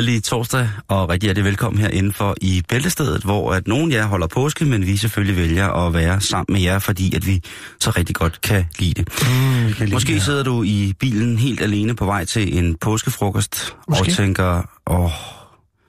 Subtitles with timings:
[0.00, 4.06] Glædelig torsdag, og rigtig hjertelig velkommen her indenfor i Bæltestedet, hvor at nogen af jer
[4.06, 7.42] holder påske, men vi selvfølgelig vælger at være sammen med jer, fordi at vi
[7.80, 9.08] så rigtig godt kan lide det.
[9.08, 13.76] Mm, kan Måske lide, sidder du i bilen helt alene på vej til en påskefrokost,
[13.88, 14.02] Måske.
[14.02, 15.10] og tænker, åh,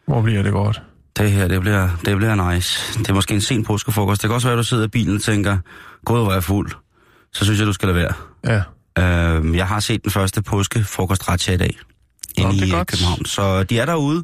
[0.07, 0.81] Hvor bliver det godt?
[1.17, 2.99] det her, det bliver, det bliver nice.
[2.99, 4.21] Det er måske en sen påskefrokost.
[4.21, 5.57] Det kan også være, at du sidder i bilen og tænker,
[6.05, 6.71] gud, hvor er fuld.
[7.33, 8.13] Så synes jeg, du skal lade være.
[8.97, 9.37] Ja.
[9.37, 11.77] Øh, jeg har set den første påskefrokost i dag.
[12.37, 12.87] Inde det i øh, godt.
[12.87, 13.25] København.
[13.25, 14.23] Så de er derude,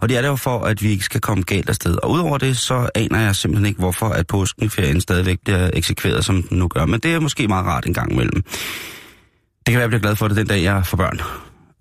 [0.00, 1.96] og de er der for, at vi ikke skal komme galt afsted.
[2.02, 6.42] Og udover det, så aner jeg simpelthen ikke, hvorfor at påskenferien stadigvæk bliver eksekveret, som
[6.42, 6.84] den nu gør.
[6.86, 8.42] Men det er måske meget rart en gang imellem.
[8.42, 11.20] Det kan være, jeg bliver glad for det den dag, jeg får børn.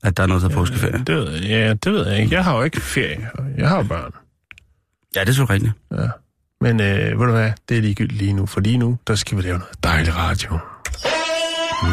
[0.03, 1.03] At der er noget til påskeferie.
[1.08, 2.36] Det ved, jeg- ja, det ved jeg ikke.
[2.36, 3.30] Jeg har jo ikke ferie.
[3.58, 4.11] Jeg har jo børn.
[5.16, 5.73] Ja, det er så rigtigt.
[5.91, 6.08] Ja.
[6.61, 7.52] Men øh, ved du hvad?
[7.69, 8.45] Det er ligegyldigt lige nu.
[8.45, 10.59] For lige nu, der skal vi lave noget dejlig radio.
[11.83, 11.89] Vi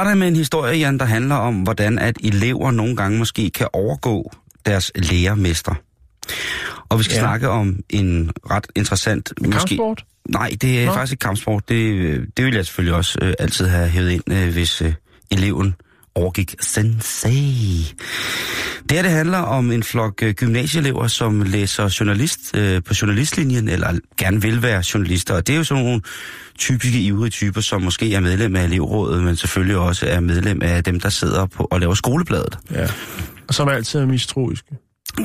[0.00, 3.68] starter med en historie, Jan, der handler om, hvordan at elever nogle gange måske kan
[3.72, 4.32] overgå
[4.66, 5.74] deres lærermester.
[6.88, 7.20] Og vi skal ja.
[7.20, 9.32] Snakke om en ret interessant...
[9.42, 10.04] Kampsport?
[10.28, 10.86] Nej, det er Nå.
[10.86, 10.94] Nå.
[10.94, 11.68] faktisk ikke kampsport.
[11.68, 14.94] Det, det vil jeg selvfølgelig også øh, altid have hævet ind, øh, hvis øh,
[15.30, 15.74] eleven
[16.14, 17.94] overgik sensei.
[18.88, 23.68] Det her det handler om en flok øh, gymnasieelever, som læser journalist øh, på journalistlinjen,
[23.68, 25.34] eller gerne vil være journalister.
[25.34, 26.00] Og det er jo sådan nogle
[26.58, 30.84] typiske ivrige typer, som måske er medlem af elevrådet, men selvfølgelig også er medlem af
[30.84, 32.58] dem, der sidder på og laver skolebladet.
[32.70, 32.86] Ja.
[33.48, 34.76] Og som altid er mistroiske.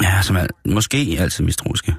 [0.02, 1.96] Ja, som er måske altid mistroiske.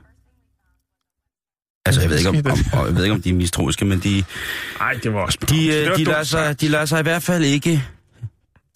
[1.86, 4.24] Altså, jeg ved ikke, om, om, jeg ved ikke, om de er mistroiske, men de,
[4.78, 5.38] Nej, det var også...
[5.48, 7.84] de, øh, de, dumt lader sig, de lader sig i hvert fald ikke...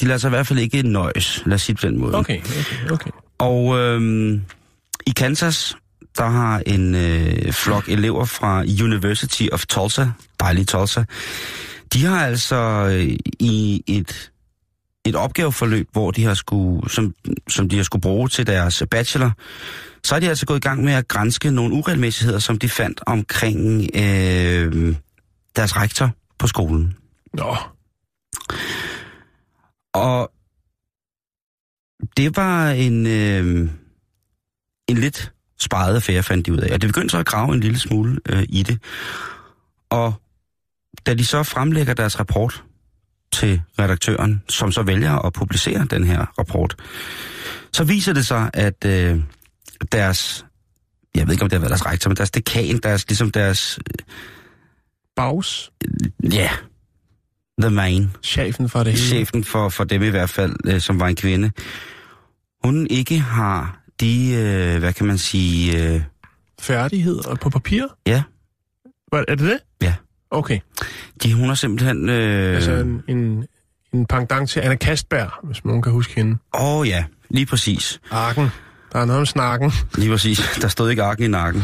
[0.01, 2.15] De lader sig i hvert fald ikke nøjes, lad os sige på den måde.
[2.15, 3.11] Okay, okay, okay.
[3.39, 4.43] Og øhm,
[5.07, 5.77] i Kansas,
[6.17, 10.07] der har en øh, flok elever fra University of Tulsa,
[10.41, 11.05] dejlig Tulsa,
[11.93, 12.57] de har altså
[12.93, 14.31] øh, i et,
[15.05, 17.15] et opgaveforløb, hvor de har skulle, som,
[17.49, 19.31] som de har skulle bruge til deres bachelor,
[20.05, 23.01] så er de altså gået i gang med at grænske nogle uregelmæssigheder, som de fandt
[23.07, 24.95] omkring øh,
[25.57, 26.97] deres rektor på skolen.
[27.35, 27.57] Nå,
[29.93, 30.33] Og
[32.17, 33.71] det var en, øh,
[34.89, 36.75] en lidt sparet affære, fandt de ud af.
[36.75, 38.79] Og det begyndte så at grave en lille smule øh, i det.
[39.91, 40.15] Og
[41.07, 42.65] da de så fremlægger deres rapport
[43.33, 46.77] til redaktøren, som så vælger at publicere den her rapport,
[47.73, 49.21] så viser det sig, at øh,
[49.93, 50.47] deres,
[51.15, 53.79] jeg ved ikke om det har været deres rektor, men deres dekan, deres, ligesom deres,
[55.17, 55.73] Baus,
[56.23, 56.51] ja, yeah,
[57.61, 59.05] the main, chefen for det hele.
[59.05, 61.51] chefen for, for dem i hvert fald, øh, som var en kvinde,
[62.65, 66.01] hun ikke har de, øh, hvad kan man sige, øh,
[66.61, 67.85] Færdigheder på papir?
[68.07, 68.23] ja,
[69.09, 69.59] Hvad, er det det?
[69.83, 69.95] Ja.
[70.31, 70.59] Okay,
[71.23, 73.47] de, hun har simpelthen, øh, altså en, en,
[73.95, 76.37] en pendant til Anna Kastberg, hvis nogen kan huske hende.
[76.55, 78.49] åh oh, ja, lige præcis, Arken.
[78.93, 79.73] Der er noget om snakken.
[79.95, 81.63] lige præcis, der stod ikke arken i nakken.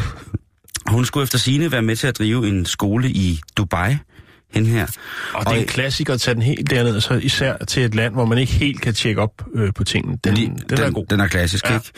[0.87, 3.95] Hun skulle efter sine være med til at drive en skole i Dubai,
[4.53, 4.87] hende her.
[5.33, 8.13] Og det er en klassiker at tage den helt derned, så især til et land,
[8.13, 10.17] hvor man ikke helt kan tjekke op øh, på tingene.
[10.23, 11.05] Den, Lige- den, den er god.
[11.09, 11.73] Den er klassisk, ja.
[11.73, 11.91] Ikke?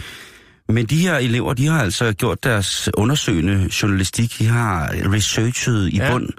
[0.70, 5.98] Men de her elever, de har altså gjort deres undersøgende journalistik, de har researchet i
[5.98, 6.12] ja.
[6.12, 6.30] Bund,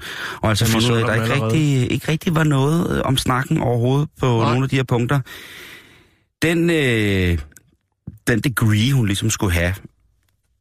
[0.43, 3.17] og altså fundet ud af, at der ikke rigtig, ikke rigtig var noget øh, om
[3.17, 4.27] snakken overhovedet på.
[4.27, 4.51] Nej.
[4.51, 5.21] nogle af de her punkter.
[6.43, 7.39] Den, øh,
[8.27, 9.75] den degree, hun ligesom skulle have,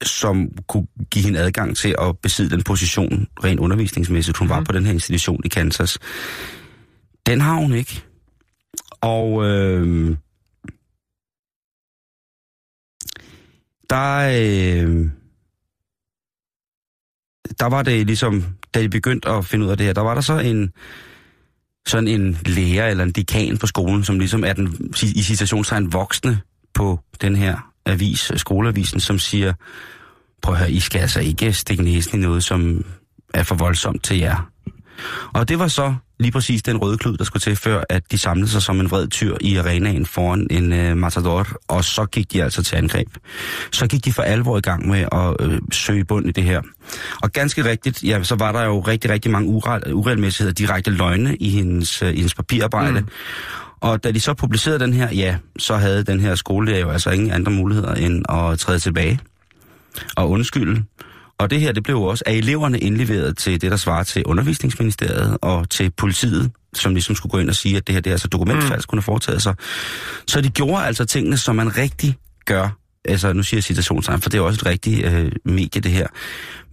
[0.04, 4.50] som kunne give hende adgang til at besidde den position rent undervisningsmæssigt, hun mm.
[4.50, 6.00] var på den her institution i Kansas,
[7.26, 8.04] den har hun ikke.
[9.02, 10.18] Og øh,
[13.90, 15.10] der, øh,
[17.60, 20.14] der var det ligesom, da de begyndte at finde ud af det her, der var
[20.14, 20.72] der så en,
[21.88, 26.42] sådan en lærer eller en dekan på skolen, som ligesom er den i citationstegn voksne
[26.74, 29.54] på den her avis, skoleavisen, som siger,
[30.42, 32.86] prøv at høre, I skal altså ikke stikke næsen i noget, som
[33.34, 34.50] er for voldsomt til jer.
[35.34, 38.18] Og det var så lige præcis den røde klud, der skulle til, før at de
[38.18, 42.34] samlede sig som en vred tyr i arenaen foran en øh, matador, og så gik
[42.34, 43.08] de altså til angreb.
[43.72, 46.62] Så gik de for alvor i gang med at øh, søge bund i det her.
[47.22, 51.36] Og ganske rigtigt, ja, så var der jo rigtig, rigtig mange urel, uregelmæssigheder, direkte løgne
[51.36, 53.00] i hendes, øh, i hendes papirarbejde.
[53.00, 53.08] Mm.
[53.82, 57.10] Og da de så publicerede den her, ja, så havde den her skole jo altså
[57.10, 59.20] ingen andre muligheder end at træde tilbage
[60.16, 60.84] og undskylde.
[61.40, 64.26] Og det her, det blev jo også af eleverne indleveret til det, der svarer til
[64.26, 68.10] undervisningsministeriet og til politiet, som ligesom skulle gå ind og sige, at det her det
[68.10, 68.90] er altså dokumentfalsk, mm.
[68.90, 69.56] kunne have foretaget sig.
[70.28, 72.70] Så de gjorde altså tingene, som man rigtig gør.
[73.06, 76.08] Altså, nu siger jeg citationstegn, for det er også et rigtigt øh, medie, det her.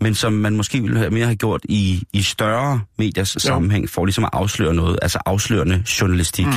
[0.00, 3.40] Men som man måske ville have mere have gjort i, i større mediers jo.
[3.40, 6.46] sammenhæng, for ligesom at afsløre noget, altså afslørende journalistik.
[6.46, 6.52] Mm.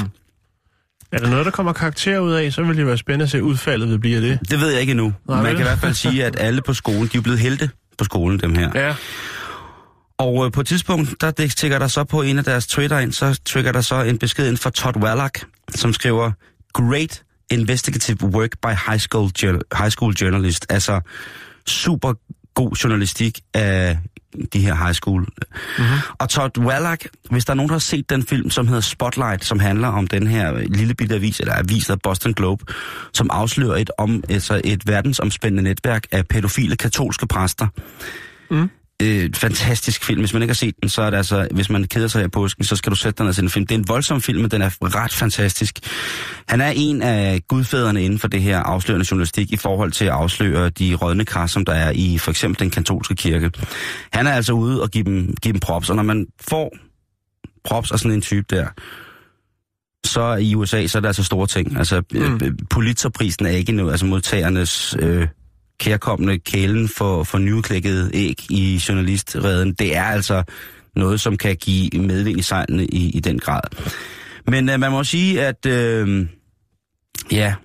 [1.12, 3.44] Er der noget, der kommer karakter ud af, så vil det være spændende at se
[3.44, 4.40] udfaldet vil blive af det.
[4.50, 5.14] Det ved jeg ikke endnu.
[5.28, 7.70] Nej, Man kan i hvert fald sige, at alle på skolen, de er blevet helte
[7.98, 8.72] på skolen, dem her.
[8.76, 8.96] Ja.
[10.18, 13.12] Og øh, på et tidspunkt, der tækker der så på en af deres Twitter ind,
[13.12, 15.44] så trigger der så en besked ind fra Todd Wallach,
[15.76, 16.32] som skriver,
[16.74, 19.32] Great investigative work by high school,
[19.78, 20.66] high school journalist.
[20.70, 21.02] Altså
[21.68, 22.14] super
[22.60, 23.98] god journalistik af
[24.54, 25.22] de her high school.
[25.22, 25.86] Mm-hmm.
[26.20, 29.46] Og Todd Wallach, hvis der er nogen, der har set den film, som hedder Spotlight,
[29.46, 32.66] som handler om den her lille bitte avis, eller avis af Boston Globe,
[33.14, 37.68] som afslører et, om, altså et verdensomspændende netværk af pædofile katolske præster.
[38.52, 38.70] Mm
[39.01, 40.19] øh, fantastisk film.
[40.19, 42.28] Hvis man ikke har set den, så er det altså, hvis man keder sig her
[42.28, 43.68] på påsken, så skal du sætte dig ned og se en film.
[43.68, 45.80] Det er en voldsom film, men den er ret fantastisk.
[46.48, 50.12] Han er en af gudfædrene inden for det her afslørende journalistik i forhold til at
[50.12, 53.51] afsløre de rådne kar, som der er i for eksempel den katolske kirke.
[54.12, 56.78] Han er altså ude og give dem, give dem props, og når man får
[57.63, 58.68] props af sådan en type der,
[60.06, 61.78] så i USA, så er det altså store ting.
[61.78, 62.40] Altså, mm.
[62.44, 65.28] Øh, Pulitzerprisen er ikke noget, altså modtagernes øh,
[65.80, 70.44] kærkommende kælen for, for nyudklækket æg i journalistreden, det er altså
[70.96, 73.62] noget, som kan give medvind i sejlene i, i den grad.
[74.48, 76.28] Men øh, man må sige, at øh,
[77.31, 77.56] ja,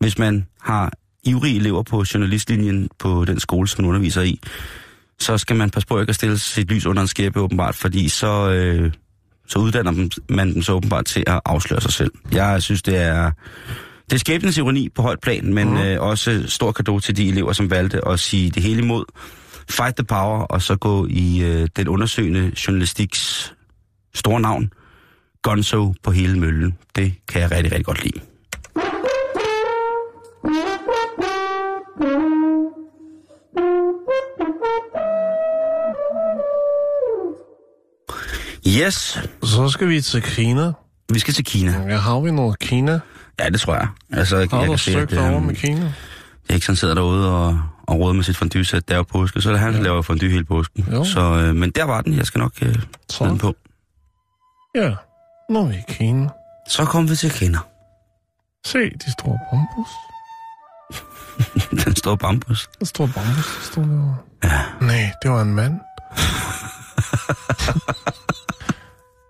[0.00, 0.92] hvis man har
[1.24, 4.40] ivrige elever på journalistlinjen på den skole, som man underviser i,
[5.18, 8.08] så skal man passe på ikke at stille sit lys under en skæbe åbenbart, fordi
[8.08, 8.92] så, øh,
[9.46, 12.12] så uddanner man dem så åbenbart til at afsløre sig selv.
[12.32, 13.30] Jeg synes, det er
[14.10, 15.76] det er skæbnens ironi på højt plan, men mm.
[15.76, 19.04] øh, også stor kado til de elever, som valgte at sige det hele imod.
[19.70, 23.54] Fight the power, og så gå i øh, den undersøgende journalistiks
[24.14, 24.72] store navn,
[25.42, 26.78] Gonzo på hele møllen.
[26.96, 28.20] Det kan jeg rigtig, rigtig godt lide.
[38.82, 39.18] Yes.
[39.42, 40.72] Så skal vi til Kina.
[41.12, 41.84] Vi skal til Kina.
[41.88, 43.00] Ja, har vi noget Kina?
[43.40, 43.88] Ja, det tror jeg.
[44.12, 45.92] Altså, har jeg du søgt at, over øhm, med Kina?
[46.48, 48.88] Jeg ikke sådan sidder derude og, og råder med sit fondue-sæt.
[48.88, 50.88] Det er jo påske, så er det han, der laver fondue hele påsken.
[50.92, 51.04] Jo.
[51.04, 52.14] Så, øh, men der var den.
[52.14, 52.74] Jeg skal nok øh,
[53.18, 53.54] den på.
[54.74, 54.94] Ja,
[55.50, 56.28] nu er vi i Kina.
[56.68, 57.58] Så kom vi til Kina.
[58.66, 59.88] Se, de store bambus.
[61.84, 62.68] den store bambus.
[62.78, 64.16] Den store bambus, der stod derovre.
[64.44, 64.60] Ja.
[64.80, 65.80] Nej, det var en mand.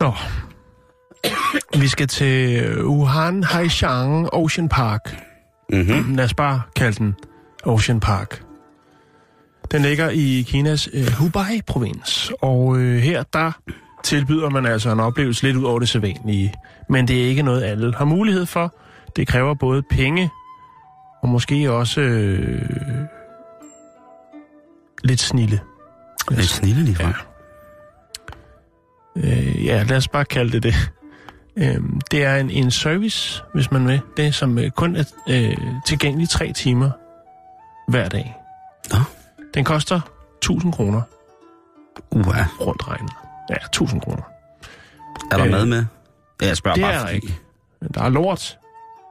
[0.01, 0.15] Nå.
[1.81, 5.25] Vi skal til Wuhan Haishan Ocean Park.
[5.73, 6.15] Mm-hmm.
[6.15, 7.15] Lad os bare kalde den
[7.65, 8.43] Ocean Park.
[9.71, 13.53] Den ligger i Kinas øh, Hubei-provins, og øh, her der
[14.05, 16.55] tilbyder man altså en oplevelse lidt ud over det sædvanlige.
[16.89, 18.75] Men det er ikke noget, alle har mulighed for.
[19.17, 20.31] Det kræver både penge
[21.23, 22.63] og måske også øh,
[25.05, 25.61] lidt snille.
[26.31, 27.13] Lidt snille lige fra.
[29.17, 29.23] Ja.
[29.27, 30.75] Øh, ja, lad os bare kalde det det.
[31.57, 34.01] Øhm, det er en, en service, hvis man vil.
[34.17, 35.57] Det som øh, kun er øh,
[35.87, 36.91] tilgængelig tre timer
[37.89, 38.35] hver dag.
[38.93, 38.99] Nå.
[39.55, 40.01] Den koster
[40.39, 41.03] 1000 kroner
[42.11, 42.43] Uha.
[42.61, 43.13] rundt regnet.
[43.51, 44.23] Ja, 1000 kroner.
[45.33, 45.85] Er der Øh, mad med?
[46.43, 47.39] Ja, jeg spørger Det bare, er der fordi- ikke.
[47.95, 48.59] Der er lort.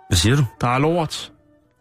[0.10, 0.46] Hvad siger du?
[0.62, 1.32] Der er lort.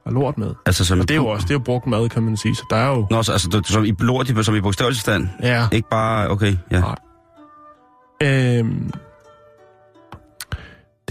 [0.04, 0.54] Der er lort med.
[0.66, 2.56] Altså, som Og det er jo også det er jo brugt mad, kan man sige.
[2.56, 3.06] Så der er jo...
[3.10, 5.28] Nå, så, altså, du, som i lort, som i bogstaveligstand.
[5.42, 5.68] Ja.
[5.72, 6.80] Ikke bare, okay, ja.
[6.80, 6.96] Nej.
[8.22, 8.90] Øhm,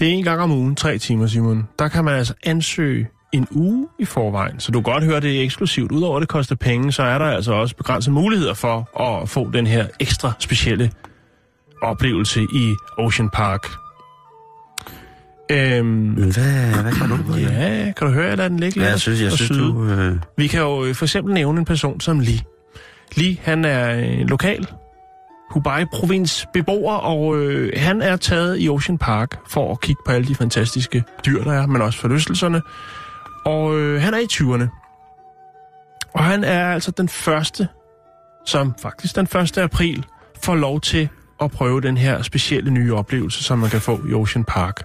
[0.02, 1.68] det er en gang om ugen, tre timer, Simon.
[1.78, 4.60] Der kan man altså ansøge en uge i forvejen.
[4.60, 5.92] Så du kan godt høre, det er eksklusivt.
[5.92, 9.50] Udover at det koster penge, så er der altså også begrænsede muligheder for at få
[9.50, 10.90] den her ekstra specielle
[11.82, 13.66] oplevelse i Ocean Park.
[15.50, 17.34] Øhm, hvad, hvad kan du?
[17.36, 19.84] ja, kan du høre, jeg lader den ligge Ja, jeg synes, jeg synes du...
[19.84, 22.40] Øh, Vi kan jo øh, for eksempel nævne en person som Lee.
[23.16, 24.28] Lee, han er øh,
[25.52, 30.28] Hubei-provins beboer, og øh, han er taget i Ocean Park for at kigge på alle
[30.28, 32.62] de fantastiske dyr, der er, men også forlystelserne.
[33.44, 34.66] Og øh, han er i 20'erne.
[36.14, 37.68] Og han er altså den første,
[38.46, 39.58] som faktisk den 1.
[39.58, 40.06] april,
[40.42, 41.08] får lov til
[41.40, 44.82] at prøve den her specielle nye oplevelse, som man kan få i Ocean Park.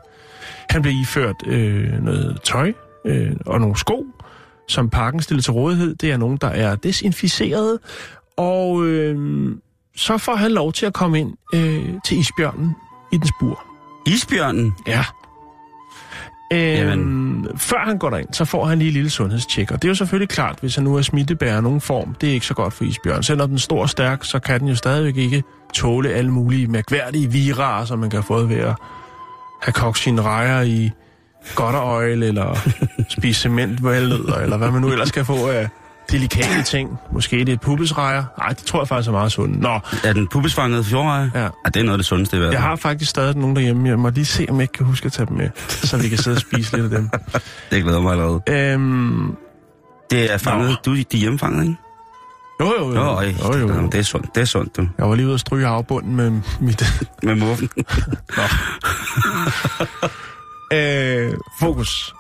[0.70, 2.74] Han blev iført øh, noget tøj
[3.06, 4.06] øh, og nogle sko,
[4.68, 5.96] som parken stiller til rådighed.
[5.96, 7.80] Det er nogen, der er desinficeret.
[8.38, 9.18] Og øh,
[9.98, 12.76] så får han lov til at komme ind øh, til isbjørnen
[13.12, 13.64] i den spur.
[14.06, 14.74] Isbjørnen?
[14.88, 15.06] Ja.
[16.54, 19.72] Øhm, før han går derind, så får han lige et lille sundhedstjek.
[19.72, 22.30] Og det er jo selvfølgelig klart, hvis han nu er smittebærer af nogen form, det
[22.30, 23.24] er ikke så godt for isbjørn.
[23.24, 26.68] Selvom den er stor og stærk, så kan den jo stadigvæk ikke tåle alle mulige
[26.68, 28.76] mærkværdige virarer, som man kan få ved at
[29.62, 30.92] have kogt sine rejer i
[31.56, 32.58] godterøjle, eller
[33.18, 35.70] spise cementvalnødder, eller hvad man nu ellers kan få af
[36.12, 36.98] delikate ting.
[37.12, 38.24] Måske det er pubesrejer.
[38.38, 39.60] Nej, det tror jeg faktisk er meget sundt.
[39.60, 41.32] Nå, Er den pubesfanget fjordreje?
[41.36, 41.42] Ja.
[41.44, 41.50] ja.
[41.66, 42.54] det er noget af det sundeste i verden.
[42.54, 43.90] jeg har faktisk stadig nogen derhjemme.
[43.90, 46.10] Jeg må lige se, om jeg ikke kan huske at tage dem med, så vi
[46.10, 47.10] kan sidde og spise lidt af dem.
[47.72, 48.42] Det glæder mig allerede.
[48.50, 49.36] Øhm,
[50.12, 50.70] Det er fanget.
[50.70, 50.76] Nå.
[50.86, 51.76] Du de er hjemmefanget, ikke?
[52.60, 52.96] jo, jo, jo.
[52.96, 53.88] Jo, øj, jo, jo, jo.
[53.92, 54.88] Det er sundt, det er sundt, du.
[54.98, 56.84] Jeg var lige ude at stryge afbunden med mit...
[57.24, 57.70] Med muffen.
[60.74, 62.14] øh, fokus.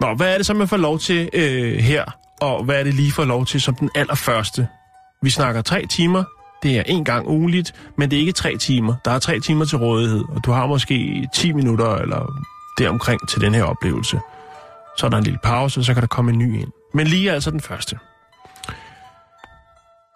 [0.00, 2.04] Nå, hvad er det så, man får lov til øh, her?
[2.40, 4.68] Og hvad er det lige for lov til som den allerførste?
[5.22, 6.24] Vi snakker tre timer.
[6.62, 8.94] Det er en gang ugenligt, men det er ikke tre timer.
[9.04, 12.44] Der er tre timer til rådighed, og du har måske 10 minutter eller
[12.78, 14.20] deromkring til den her oplevelse.
[14.98, 16.68] Så er der en lille pause, og så kan der komme en ny ind.
[16.94, 17.98] Men lige er altså den første.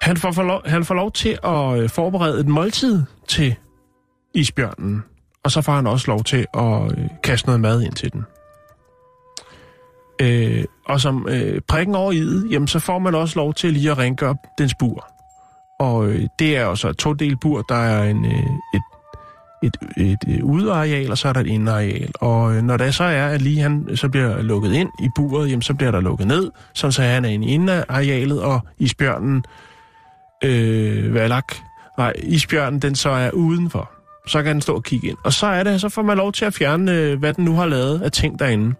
[0.03, 3.57] Han får, får lov, han får lov til at øh, forberede et måltid til
[4.35, 5.05] isbjørnen.
[5.45, 8.25] Og så får han også lov til at øh, kaste noget mad ind til den.
[10.21, 13.73] Øh, og som øh, prikken over i det, jamen så får man også lov til
[13.73, 15.07] lige at rengøre dens bur.
[15.79, 17.63] Og øh, det er jo så et todelt bur.
[17.63, 18.33] Der er en, øh,
[18.75, 18.83] et,
[19.63, 22.13] et, et, et udeareal, og så er der et indeareal.
[22.21, 25.09] Og øh, når det så er, at lige han øh, så bliver lukket ind i
[25.17, 28.61] buret, jamen så bliver der lukket ned, sådan så han er inde i indearealet, og
[28.79, 29.45] isbjørnen,
[30.45, 31.55] øh, valak,
[31.99, 33.91] nej, isbjørnen, den så er udenfor.
[34.27, 35.17] Så kan den stå og kigge ind.
[35.25, 37.55] Og så er det, så får man lov til at fjerne, øh, hvad den nu
[37.55, 38.75] har lavet af ting derinde.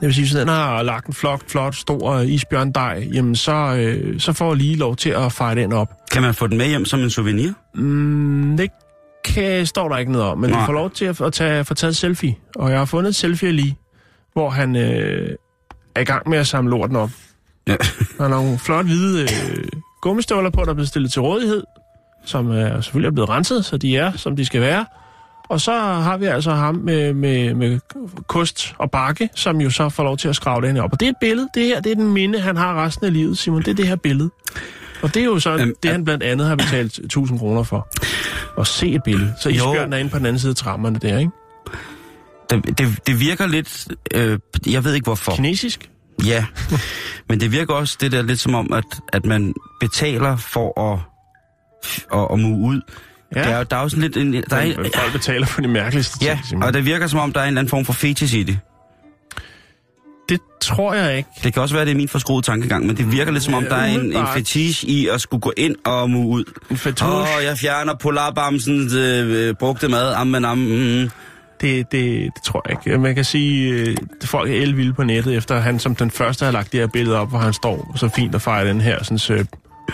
[0.00, 4.20] Det vil sige, hvis den har lagt en flot, flot, stor isbjørndej, jamen så, øh,
[4.20, 5.88] så får jeg lige lov til at fejre den op.
[6.12, 7.52] Kan man få den med hjem som en souvenir?
[7.74, 8.70] Mm, det
[9.24, 10.60] kan, står der ikke noget om, men Nej.
[10.60, 12.36] du får lov til at, at tage, få taget selfie.
[12.56, 13.78] Og jeg har fundet en selfie lige,
[14.32, 15.36] hvor han øh,
[15.94, 17.10] er i gang med at samle lorten op.
[17.66, 17.76] Ja.
[18.20, 19.68] Han har nogle flot hvide øh,
[20.02, 21.62] gummistøvler på, der er blevet stillet til rådighed,
[22.24, 24.86] som er, selvfølgelig er blevet renset, så de er, som de skal være.
[25.48, 27.80] Og så har vi altså ham med, med, med
[28.26, 30.92] kost og bakke, som jo så får lov til at skrave det op.
[30.92, 31.48] Og det er et billede.
[31.54, 33.62] Det her det er den minde, han har resten af livet, Simon.
[33.62, 34.30] Det er det her billede.
[35.02, 37.88] Og det er jo så Øhm, det, han blandt andet har betalt 1000 kroner for.
[38.60, 39.34] At se et billede.
[39.40, 41.30] Så isbjørnen er inde på den anden side af trammerne der, ikke?
[42.50, 43.88] Det, det, det virker lidt...
[44.14, 45.32] Øh, jeg ved ikke hvorfor.
[45.32, 45.90] Kinesisk?
[46.24, 46.44] Ja,
[47.28, 51.00] men det virker også det der lidt som om, at, at man betaler for at,
[52.12, 52.80] at, at mue ud.
[53.36, 53.42] Ja.
[53.42, 54.16] Der, er, jo- der er jo sådan lidt...
[54.16, 56.62] En, der er, Men Folk betaler for de mærkeligste ja, ting, Simon.
[56.62, 58.58] og det virker som om, der er en eller anden form for fetish i det.
[60.28, 61.28] Det tror jeg ikke.
[61.44, 63.62] Det kan også være, det er min forskruede tankegang, men det virker lidt som om,
[63.62, 66.44] Ja, der er en, en fetish i at skulle gå ind og mue ud.
[66.70, 67.16] En fetouche.
[67.32, 70.12] Åh, oh, jeg fjerner polarbamsens øh, brugte mad.
[70.14, 71.10] Ammen, am, mm.
[71.60, 71.92] Det, det,
[72.34, 72.98] det tror jeg ikke.
[72.98, 76.44] Man kan sige, øh, at folk er elvilde på nettet, efter han som den første
[76.44, 79.02] har lagt det her billede op, hvor han står så fint og fejrer den her
[79.04, 79.44] sådan, så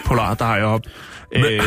[0.07, 0.81] polardej op.
[1.33, 1.61] Øh,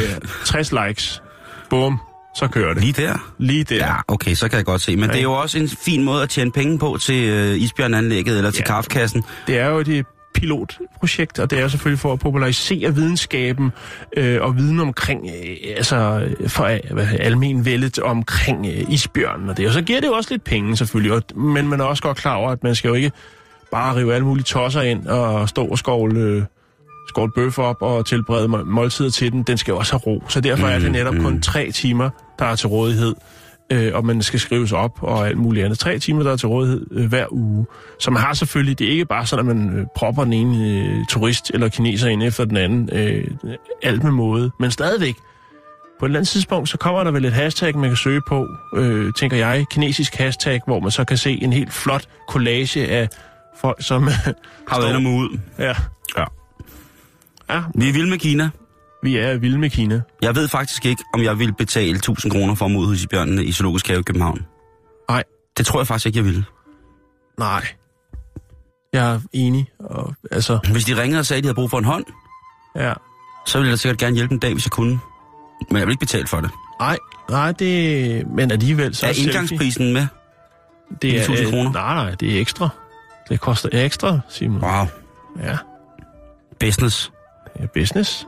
[0.46, 1.22] 60 likes.
[1.70, 2.00] Bum.
[2.36, 2.84] Så kører det.
[2.84, 3.34] Lige der?
[3.38, 3.76] Lige der.
[3.76, 4.96] Ja, okay, så kan jeg godt se.
[4.96, 8.38] Men det er jo også en fin måde at tjene penge på til øh, isbjørnanlægget
[8.38, 8.74] eller til Ja.
[8.74, 9.24] kaffekassen.
[9.48, 13.72] Det er jo et pilotprojekt, og det er selvfølgelig for at popularisere videnskaben
[14.18, 19.68] øh, og viden omkring, øh, altså for øh, almen vældet omkring øh, isbjørnen og det.
[19.68, 22.18] Og så giver det jo også lidt penge selvfølgelig, og, men man er også godt
[22.18, 23.12] klar over, at man skal jo ikke
[23.72, 26.44] bare rive alle mulige tosser ind og stå og skovle, øh,
[27.10, 29.44] skovle bøf op og tilberede må- måltider til den.
[29.44, 32.10] Den skal jo også have ro, så derfor er det netop kun tre timer,
[32.40, 33.16] der er til rådighed
[33.72, 35.80] øh, og man skal skrives op og alt muligt andet.
[35.80, 37.66] Tre timer, der er til rådighed øh, hver uge.
[38.00, 40.82] Så man har selvfølgelig, det er ikke bare sådan, at man øh, propper den ene
[40.84, 43.28] øh, turist eller kineser ind efter den anden, øh,
[43.84, 45.16] alt med måde, men stadigvæk.
[46.00, 48.48] På et eller andet tidspunkt, så kommer der vel et hashtag, man kan søge på,
[48.76, 53.10] øh, tænker jeg, kinesisk hashtag, hvor man så kan se en helt flot collage af
[53.62, 54.04] folk, som...
[54.70, 55.40] Har været ud.
[55.60, 55.74] ja.
[56.18, 56.24] Ja.
[57.50, 58.50] Ja, Vi er vilde med Kina.
[59.04, 60.02] vi er vilde med Kina.
[60.22, 63.52] Jeg ved faktisk ikke, om jeg vil betale 1000 kroner for mod hos bjørnene i
[63.52, 64.46] Zoologisk Have i København.
[65.10, 65.24] Nej.
[65.58, 66.46] Det tror jeg faktisk ikke, jeg ville.
[67.40, 67.66] Nej.
[68.94, 69.68] Jeg er enig.
[69.80, 72.06] Og, altså, Hvis de ringede og sagde, at de havde brug for en hånd,
[72.76, 72.94] ja.
[73.46, 75.00] så ville jeg da sikkert gerne hjælpe en dag, hvis jeg kunne.
[75.70, 76.50] Men jeg vil ikke betale for det.
[76.80, 76.98] Nej,
[77.30, 78.28] nej, det...
[78.28, 80.08] Men alligevel, så er indgangsprisen med?
[81.02, 81.72] Det er 1000 øh, kroner?
[81.72, 82.70] Nej, nej, det er ekstra.
[83.30, 84.62] Det koster ekstra, Simon.
[84.62, 84.86] Wow.
[85.44, 85.58] Ja,
[86.60, 87.12] Business
[87.74, 88.28] business.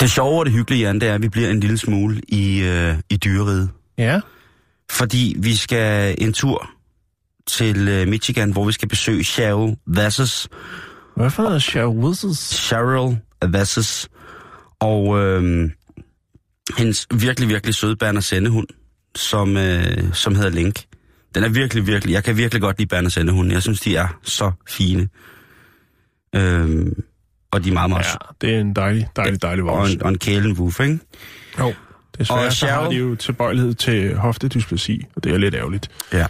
[0.00, 2.60] Det sjove og det hyggelige, Jan, det er, at vi bliver en lille smule i,
[2.60, 3.70] øh, i dyreriet.
[3.98, 4.20] Ja.
[4.90, 6.70] Fordi vi skal en tur
[7.48, 10.48] til øh, Michigan, hvor vi skal besøge Cheryl Vasses.
[11.16, 12.38] Hvad for noget Charwizes?
[12.38, 13.16] Cheryl
[13.48, 14.08] Vasses.
[14.80, 15.70] Og øh,
[16.78, 18.66] hendes virkelig, virkelig søde Berner Sendehund,
[19.14, 20.82] som, øh, som hedder Link.
[21.34, 22.12] Den er virkelig, virkelig...
[22.12, 23.52] Jeg kan virkelig godt lide Berner Sendehunden.
[23.52, 25.08] Jeg synes, de er så fine.
[26.34, 26.86] Øh,
[27.50, 28.04] og de er meget, meget...
[28.04, 29.94] Ja, det er en dejlig, dejlig, dejlig og, vores.
[29.94, 30.98] en, og en kælenwuff, ikke?
[31.58, 31.74] Jo.
[32.18, 35.90] Desværre Og så har Cheryl- de jo tilbøjelighed til hoftedysplasi, og det er lidt ærgerligt.
[36.12, 36.26] Ja.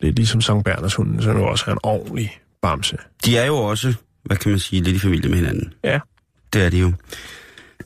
[0.00, 2.96] Lidt ligesom Sankt Berners hunden, som jo også er en ordentlig bamse.
[3.24, 5.72] De er jo også, hvad kan man sige, lidt i familie med hinanden.
[5.84, 5.98] Ja.
[6.52, 6.92] Det er de jo.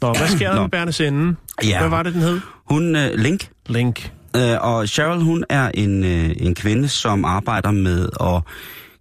[0.01, 1.37] Nå, hvad sker der med Bernes ende?
[1.65, 1.79] Ja.
[1.79, 2.41] Hvad var det, den hed?
[2.71, 4.13] Hun, øh, Link, Link.
[4.37, 8.43] øh, og Cheryl, hun er en, øh, en kvinde, som arbejder med at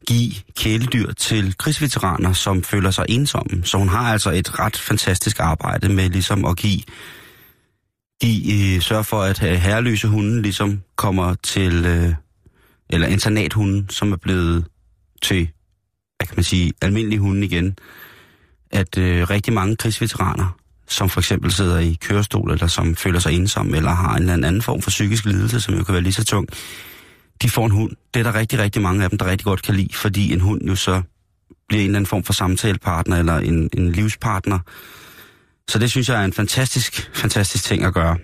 [0.08, 3.66] give kæledyr til krigsveteraner, som føler sig ensomme.
[3.66, 6.82] Så hun har altså et ret fantastisk arbejde med ligesom at give,
[8.22, 12.14] give øh, sørge for, at øh, herreløse hunde ligesom kommer til, øh,
[12.90, 14.66] eller internathunden, som er blevet
[15.22, 15.50] til,
[16.18, 17.78] hvad kan man sige, almindelige hunde igen.
[18.72, 23.34] At øh, rigtig mange krigsveteraner, som for eksempel sidder i kørestol, eller som føler sig
[23.34, 26.14] ensomme, eller har en eller anden form for psykisk lidelse, som jo kan være lige
[26.14, 26.48] så tung,
[27.42, 27.92] de får en hund.
[28.14, 30.42] Det er der rigtig, rigtig mange af dem, der rigtig godt kan lide, fordi en
[30.42, 31.02] hund jo så
[31.68, 34.60] bliver en eller anden form for samtalepartner, eller en, en livspartner.
[35.70, 38.18] Så det synes jeg er en fantastisk, fantastisk ting at gøre.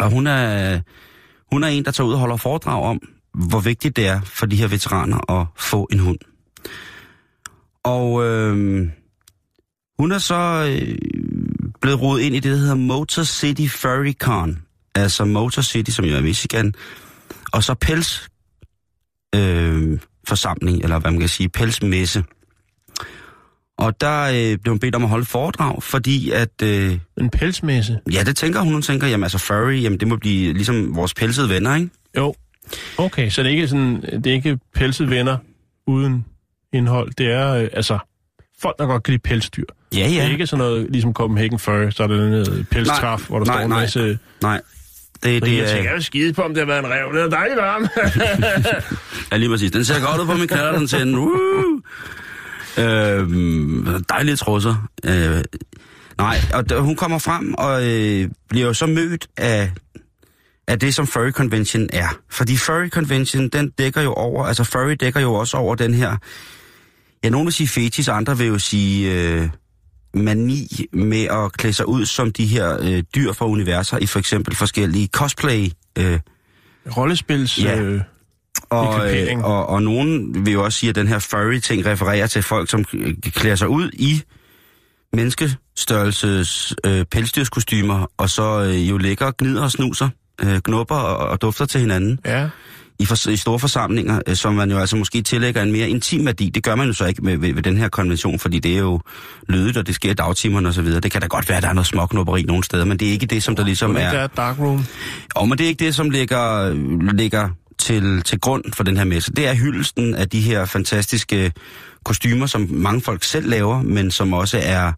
[0.00, 0.80] Og hun er,
[1.52, 3.00] hun er en, der tager ud og holder foredrag om,
[3.34, 6.18] hvor vigtigt det er for de her veteraner at få en hund.
[7.84, 8.88] Og øh,
[9.98, 10.98] hun er så øh,
[11.80, 14.58] blevet rodet ind i det, der hedder Motor City Furry Con.
[14.94, 16.74] Altså Motor City, som jo er Michigan.
[17.52, 18.28] Og så pels
[19.34, 22.24] øh, forsamling, eller hvad man kan sige, pelsmesse.
[23.78, 26.62] Og der øh, blev hun bedt om at holde foredrag, fordi at...
[26.62, 27.98] Øh, En pelsmesse.
[28.12, 28.72] ja, det tænker hun.
[28.72, 31.90] Hun tænker, jamen altså furry, jamen det må blive ligesom vores pelsede venner, ikke?
[32.16, 32.34] Jo.
[32.98, 35.36] Okay, så det er ikke sådan, det er ikke pelset venner
[35.86, 36.24] uden
[36.72, 37.12] indhold.
[37.18, 37.98] Det er øh, altså
[38.62, 39.64] folk, der godt kan lide pelsdyr.
[39.94, 40.26] Ja, Det ja.
[40.26, 43.46] er ikke sådan noget, ligesom Copenhagen Fur, så er der noget pelstraf, Nej, hvor der
[43.46, 43.80] nej, står en nej.
[43.80, 44.18] masse...
[44.42, 44.60] Nej.
[45.14, 45.66] Det, Det, det jeg er...
[45.68, 47.12] tænker, jeg vil skide på, om det har været en rev.
[47.14, 47.88] Det er dejligt varmt.
[49.32, 49.70] Ja, lige præcis.
[49.70, 51.18] Den ser godt ud på min knaller, den tænder.
[51.18, 51.80] Uh!
[52.78, 54.88] Øh, dejlige trusser.
[55.04, 55.44] Øh,
[56.18, 59.70] nej, og hun kommer frem og øh, bliver jo så mødt af,
[60.68, 62.18] af det, som Furry Convention er.
[62.30, 66.16] Fordi Furry Convention, den dækker jo over, altså Furry dækker jo også over den her,
[67.24, 69.48] ja, nogen vil sige fetish, andre vil jo sige øh,
[70.14, 74.18] mani med at klæde sig ud som de her øh, dyr fra universer i for
[74.18, 76.18] eksempel forskellige cosplay øh,
[76.96, 77.58] Rollespils...
[77.58, 77.80] Ja.
[77.80, 78.00] Øh,
[78.70, 82.42] og, øh, og, og nogen vil jo også sige, at den her furry-ting refererer til
[82.42, 82.84] folk, som
[83.22, 84.22] klæder sig ud i
[85.12, 90.08] menneskestørrelses øh, pelsdyrskostymer, og så øh, jo ligger gnider og snuser,
[90.42, 92.48] øh, knupper og, og dufter til hinanden ja.
[92.98, 96.26] i, for, i store forsamlinger, øh, som man jo altså måske tillægger en mere intim
[96.26, 96.50] værdi.
[96.50, 98.78] Det gør man jo så ikke med, ved, ved den her konvention, fordi det er
[98.78, 99.00] jo
[99.48, 100.86] lødigt, og det sker i dagtimerne osv.
[100.86, 103.12] Det kan da godt være, at der er noget småknupperi nogle steder, men det er
[103.12, 104.10] ikke det, som der ligesom Som er...
[104.10, 104.84] der er dark room.
[105.34, 106.72] Og men det er ikke det, som ligger,
[107.12, 109.32] ligger til, til grund for den her messe.
[109.32, 111.52] Det er hyldelsen af de her fantastiske
[112.04, 114.92] kostymer, som mange folk selv laver, men som også er,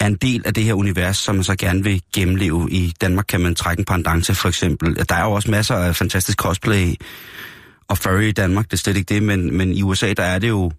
[0.00, 2.68] er en del af det her univers, som man så gerne vil gennemleve.
[2.70, 4.96] I Danmark kan man trække en pendant for eksempel.
[5.08, 6.94] Der er jo også masser af fantastisk cosplay
[7.88, 10.38] og furry i Danmark, det er slet ikke det, men, men i USA, der er
[10.38, 10.72] det jo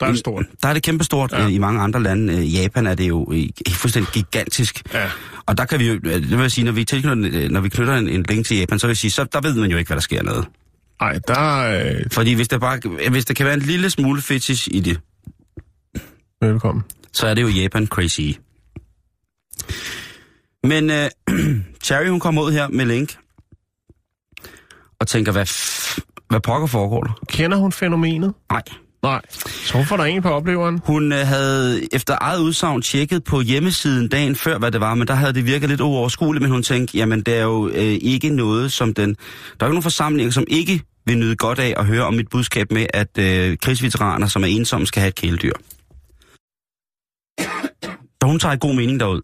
[0.00, 0.46] Der er det stort.
[0.62, 1.32] der er det kæmpestort.
[1.32, 1.46] Ja.
[1.46, 2.32] I mange andre lande.
[2.38, 4.82] Øh, Japan er det jo øh, fuldstændig gigantisk.
[4.94, 5.10] Ja.
[5.46, 7.68] Og der kan vi jo, øh, det vil jeg sige, når vi, tilknytter, når vi
[7.68, 9.76] knytter en, en link til Japan, så vil jeg sige, så der ved man jo
[9.76, 10.46] ikke, hvad der sker noget.
[11.00, 14.80] Ej, der Fordi hvis der, bare, hvis der kan være en lille smule fetish i
[14.80, 15.00] det,
[16.40, 16.84] velkommen.
[17.12, 18.20] så er det jo Japan crazy.
[20.64, 21.10] Men øh,
[21.84, 23.16] Cherry, hun kommer ud her med Link,
[25.00, 27.12] og tænker, hvad, f- hvad pokker foregår der?
[27.28, 28.34] Kender hun fænomenet?
[28.50, 28.62] Nej.
[29.02, 29.20] Nej.
[29.46, 30.80] Så får der en på opleveren.
[30.84, 35.06] Hun øh, havde efter eget udsagn tjekket på hjemmesiden dagen før, hvad det var, men
[35.08, 38.28] der havde det virket lidt uoverskueligt, men hun tænkte, jamen det er jo øh, ikke
[38.28, 39.14] noget, som den...
[39.60, 42.28] Der er jo nogen forsamlinger, som ikke vil nyde godt af at høre om mit
[42.30, 45.52] budskab med, at øh, krigsveteraner, som er ensomme, skal have et kæledyr.
[48.22, 49.20] Så hun tager i god mening derud.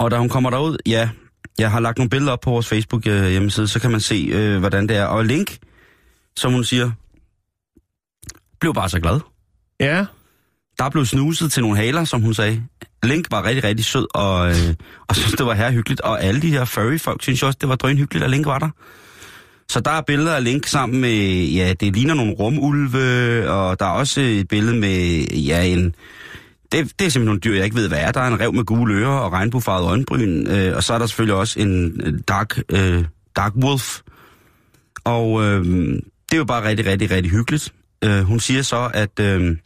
[0.00, 1.08] Og da hun kommer derud, ja,
[1.58, 4.28] jeg har lagt nogle billeder op på vores Facebook øh, hjemmeside, så kan man se,
[4.32, 5.04] øh, hvordan det er.
[5.04, 5.58] Og Link,
[6.36, 6.90] som hun siger,
[8.60, 9.20] blev bare så glad.
[9.80, 10.04] Ja.
[10.78, 12.62] Der blev snuset til nogle haler, som hun sagde.
[13.02, 14.74] Link var rigtig, rigtig sød, og, øh,
[15.08, 16.00] og synes, det var her hyggeligt.
[16.00, 18.70] Og alle de her furry-folk synes også, det var drøn hyggeligt, at Link var der.
[19.68, 23.86] Så der er billeder af Link sammen med, ja, det ligner nogle rumulve, og der
[23.86, 25.94] er også et billede med, ja, en,
[26.72, 28.12] det, det er simpelthen nogle dyr, jeg ikke ved, hvad er.
[28.12, 31.06] Der er en rev med gule ører og regnbuefarvet øjenbryn, øh, og så er der
[31.06, 33.04] selvfølgelig også en øh, dark, øh,
[33.36, 34.00] dark wolf.
[35.04, 37.72] Og øh, det er jo bare rigtig, rigtig, rigtig hyggeligt.
[38.04, 39.56] Øh, hun siger så, at øh,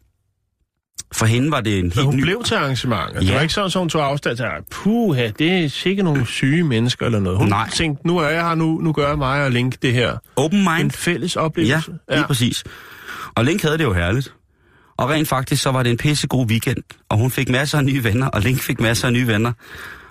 [1.13, 2.21] for hende var det en helt hun ny...
[2.23, 3.21] blev til arrangementet.
[3.21, 3.35] Det Ja.
[3.35, 7.07] var ikke sådan, at hun tog afstand til, puha, det er sikkert nogle syge mennesker
[7.07, 7.39] eller noget.
[7.39, 7.71] Hun Nej.
[7.71, 10.17] tænkte, nu er jeg her, nu, nu gør jeg mig og Link det her.
[10.37, 10.81] Open mind.
[10.85, 11.93] En fælles Ja, oplevelse.
[12.11, 12.65] lige præcis.
[13.35, 14.35] Og Link havde det jo herligt.
[14.97, 18.05] Og rent faktisk, så var det en pissegod weekend, og hun fik masser af nye
[18.05, 19.53] venner, og Link fik masser af nye venner.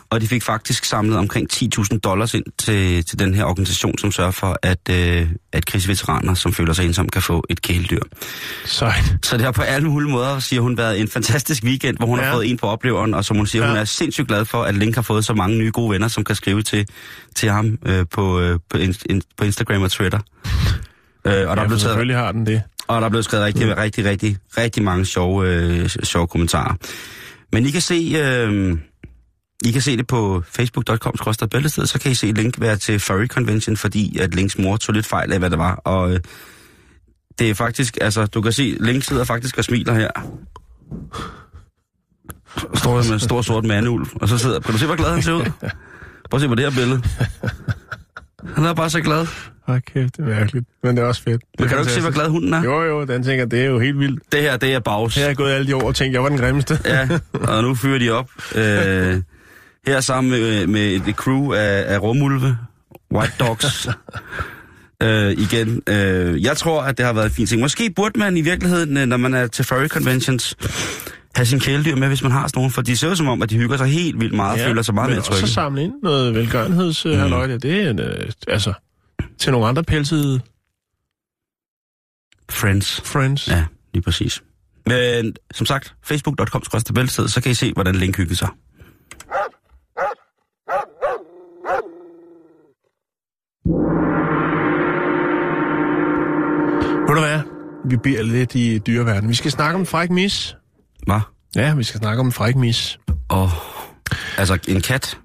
[0.10, 4.12] Og de fik faktisk samlet omkring 10.000 dollars ind til, til den her organisation, som
[4.12, 8.00] sørger for, at, øh, at krigsveteraner, som føler sig ensomme, kan få et kæledyr.
[8.66, 9.16] Sejt.
[9.24, 12.20] Så det har på alle mulige måder, siger hun, været en fantastisk weekend, hvor hun
[12.20, 12.26] ja.
[12.26, 13.64] Har fået en på opleveren, og som hun siger.
[13.64, 13.70] Ja.
[13.70, 16.24] hun er sindssygt glad for, at Link har fået så mange nye gode venner, som
[16.24, 16.88] kan skrive til,
[17.36, 20.20] til ham øh, på, øh, på, in, in, på Instagram og Twitter.
[21.26, 22.62] Øh, og, der Ja, er blevet selvfølgelig har den det.
[22.88, 26.76] og der er blevet skrevet rigtig, rigtig, rigtig, rigtig mange sjove, øh, sjove kommentarer.
[27.52, 28.78] Men I kan se, øh,
[29.66, 31.14] I kan se det på facebook.com
[31.52, 34.94] bæltested, så kan I se Link være til Furry Convention, fordi at Links mor tog
[34.96, 35.76] lidt fejl af, hvad det var.
[35.76, 36.20] Og øh,
[37.40, 40.10] det er faktisk, altså, du kan se, Link sidder faktisk og smiler her.
[42.76, 45.10] Står der med en stor sort mandeulv, og så sidder, kan du se, hvor glad
[45.14, 45.46] han ser ud?
[46.30, 47.02] Prøv at se på det her billede.
[48.56, 49.28] Han er bare så glad.
[49.66, 50.66] Hold kæft, det er mærkeligt.
[50.84, 51.42] Men det er også fedt.
[51.42, 52.64] Det Men kan du ikke se, hvor glad hunden er?
[52.64, 54.32] Jo, jo, den tænker, det er jo helt vildt.
[54.32, 55.16] Det her, det er bags.
[55.16, 56.80] Her er jeg gået alle de år og tænkt, jeg var den grimmeste.
[56.86, 57.10] Ja,
[57.54, 58.30] og nu fyrer de op.
[58.56, 59.22] Øh,
[59.88, 62.58] her sammen med, med et crew af, af rumulve,
[63.14, 63.88] white dogs.
[65.04, 67.62] øh, igen, øh, jeg tror, at det har været en fin ting.
[67.62, 70.56] Måske burde man i virkeligheden, øh, når man er til furry conventions,
[71.36, 73.42] have sin kæledyr med, hvis man har sådan nogen, for de ser jo som om,
[73.42, 75.48] at de hygger sig helt vildt meget og føler sig meget mere trygge.
[75.48, 77.12] så samle ind noget velgørenheds, mm.
[77.12, 78.74] halløj, det er en, øh, altså,
[79.44, 80.42] til nogle andre pelsede
[82.52, 83.02] Friends.
[83.02, 83.48] friends.
[83.48, 84.44] Ja, lige præcis.
[84.86, 88.48] Men som sagt, facebook.com så kan I se, hvordan Link hygger sig.
[97.08, 97.42] Ved du hvad?
[97.90, 99.30] Vi bliver lidt i dyreverdenen.
[99.30, 100.56] Vi skal snakke om en fræk mis.
[101.06, 101.20] Hvad?
[101.56, 103.00] Ja, vi skal snakke om en fræk mis.
[103.30, 103.50] Og
[104.38, 105.20] altså en kat.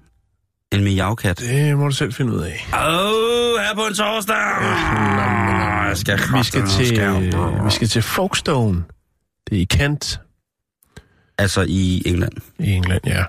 [0.71, 1.39] En miavkat.
[1.39, 2.67] Det må du selv finde ud af.
[2.73, 4.35] Åh, oh, her på en torsdag!
[5.87, 7.65] Jeg skal Vi skal til, skærm.
[7.65, 8.83] vi skal til Folkestone.
[9.49, 10.19] Det er i Kent
[11.37, 12.31] Altså i England.
[12.59, 13.23] i England, ja.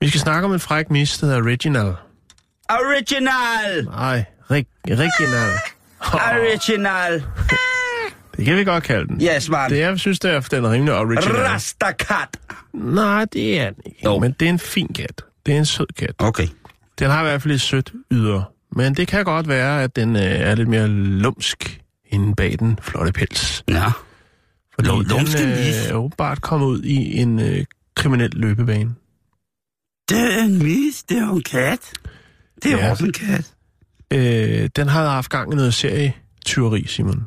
[0.00, 1.94] Vi skal snakke om en fræk mis, der hedder Reginald.
[2.70, 3.84] Original!
[3.84, 5.58] Nej, Rig- Reginald.
[6.32, 7.22] Original!
[8.36, 9.20] Det kan vi godt kalde den.
[9.22, 9.70] Yes, man.
[9.70, 11.36] Det er, jeg synes, det er, den er rimelig original.
[11.36, 12.28] Rastakat!
[12.74, 14.00] Nej, det er den ikke.
[14.04, 14.18] Jo.
[14.18, 15.22] Men det er en fin kat.
[15.48, 16.14] Det er en sød kat.
[16.18, 16.46] Okay.
[16.98, 18.44] Den har i hvert fald et sødt ydre.
[18.76, 22.78] Men det kan godt være, at den øh, er lidt mere lumsk inde bag den
[22.82, 23.64] flotte pels.
[23.68, 23.84] Ja.
[24.74, 27.64] Fordi lumske den øh, er åbenbart kommet ud i en øh,
[27.96, 28.94] kriminel løbebane.
[30.08, 31.92] Det er en mis, det er jo en kat.
[32.62, 32.90] Det er Ja.
[32.90, 33.52] også en kat.
[34.12, 37.26] Øh, den har haft gang i noget serietyveri, Simon.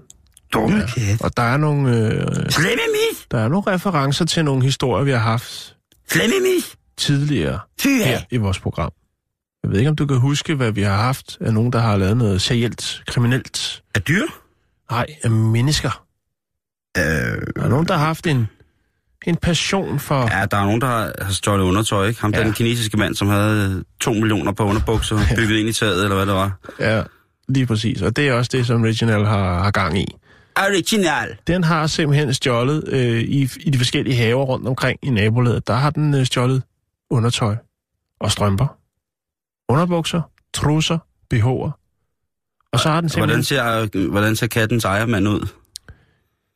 [0.53, 0.85] Dumme ja.
[0.85, 1.21] kat.
[1.21, 3.25] Og der er nogle, øh, Slemme mis!
[3.31, 5.75] der er nogle referencer til nogle historier, vi har haft
[6.09, 6.75] Slemme mis!
[6.97, 8.27] Tidligere Fy her af!
[8.31, 8.91] i vores program.
[9.63, 11.97] Jeg ved ikke, om du kan huske, hvad vi har haft af nogen, der har
[11.97, 13.83] lavet noget serielt, kriminelt.
[13.95, 14.23] Er dyr?
[14.91, 16.05] Nej, af mennesker.
[16.97, 18.47] Øh, Der er nogen, der har haft en,
[19.25, 20.21] en passion for...
[20.37, 22.21] ja, der er nogen, der har, stjålet undertøj, ikke?
[22.21, 22.39] Ham ja.
[22.39, 22.43] Ja.
[22.45, 26.25] den kinesiske mand, som havde to millioner på underbukser, bygget ind i taget, eller hvad
[26.25, 26.57] det var.
[26.79, 27.03] Ja,
[27.49, 28.01] lige præcis.
[28.01, 30.05] Og det er også det, som Reginald har, har gang i.
[30.55, 31.37] Original!
[31.47, 35.67] Den har simpelthen stjålet øh, i, i de forskellige haver rundt omkring i nabolaget.
[35.67, 36.63] Der har den øh, stjålet
[37.11, 37.55] undertøj
[38.19, 38.77] og strømper,
[39.69, 40.21] underbukser,
[40.53, 40.97] trusser,
[41.33, 41.77] BH'er.
[42.73, 43.43] Og så har den Hvordan simpelthen...
[43.43, 45.39] ser, hvordan ser kattens ejermand ud?
[45.39, 45.49] Det,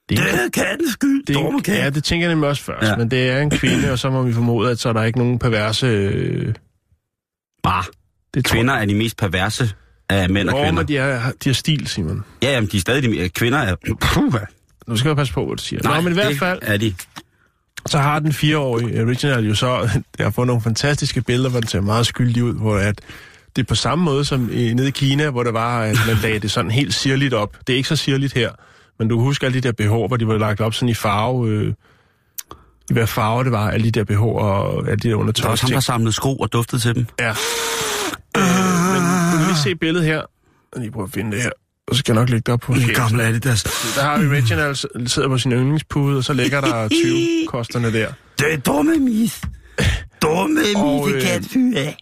[0.09, 1.77] Det er kattens skyld, det, er, kat.
[1.77, 2.87] ja, det tænker jeg nemlig også først.
[2.87, 2.95] Ja.
[2.95, 5.17] Men det er en kvinde, og så må vi formode, at så er der ikke
[5.19, 5.87] nogen perverse...
[5.87, 6.55] Øh,
[7.63, 7.83] Bare,
[8.33, 9.69] det kvinder er de mest perverse
[10.09, 10.55] af mænd og.
[10.55, 10.81] Åh, kvinder.
[10.81, 12.23] men de er, de er stil, Simon.
[12.43, 13.29] Ja, jamen, de er stadig de mere.
[13.29, 13.75] Kvinder er...
[14.01, 14.33] Puh,
[14.87, 15.81] Nu skal jeg passe på, hvad du siger.
[15.83, 16.93] Nej, Nå, men i hvert fald, er de.
[17.87, 19.89] Så har den fireårige Original jo så...
[20.17, 23.01] Jeg har fået nogle fantastiske billeder, hvor den ser meget skyldig ud, hvor at
[23.55, 26.15] det er på samme måde som i, nede i Kina, hvor det var, at man
[26.21, 27.57] lagde det sådan helt sirligt op.
[27.67, 28.51] Det er ikke så sirligt her,
[28.99, 31.49] men du husker alle de der BH, hvor de var lagt op sådan i farve...
[31.49, 31.73] Øh,
[32.89, 35.47] i hvad farve det var, alle de der BH og alle de der Der undertøj.
[35.47, 37.05] er også ham, der samlede sko og duftede til dem.
[37.19, 37.29] Ja.
[37.29, 37.35] Øh,
[38.93, 40.21] men du kan lige se billedet her.
[40.75, 41.51] Jeg lige prøve at finde det her.
[41.87, 43.19] Og så skal jeg nok lægge det op på skærmen.
[43.21, 43.63] Adidas.
[43.95, 47.93] Der har vi Reginald s- sidder på sin yndlingspude, og så ligger der 20 kosterne
[47.93, 48.07] der.
[48.39, 49.41] Det er dumme mis.
[50.21, 51.45] Dumme Og, mis, øh, kat.
[51.53, 51.97] Fy af.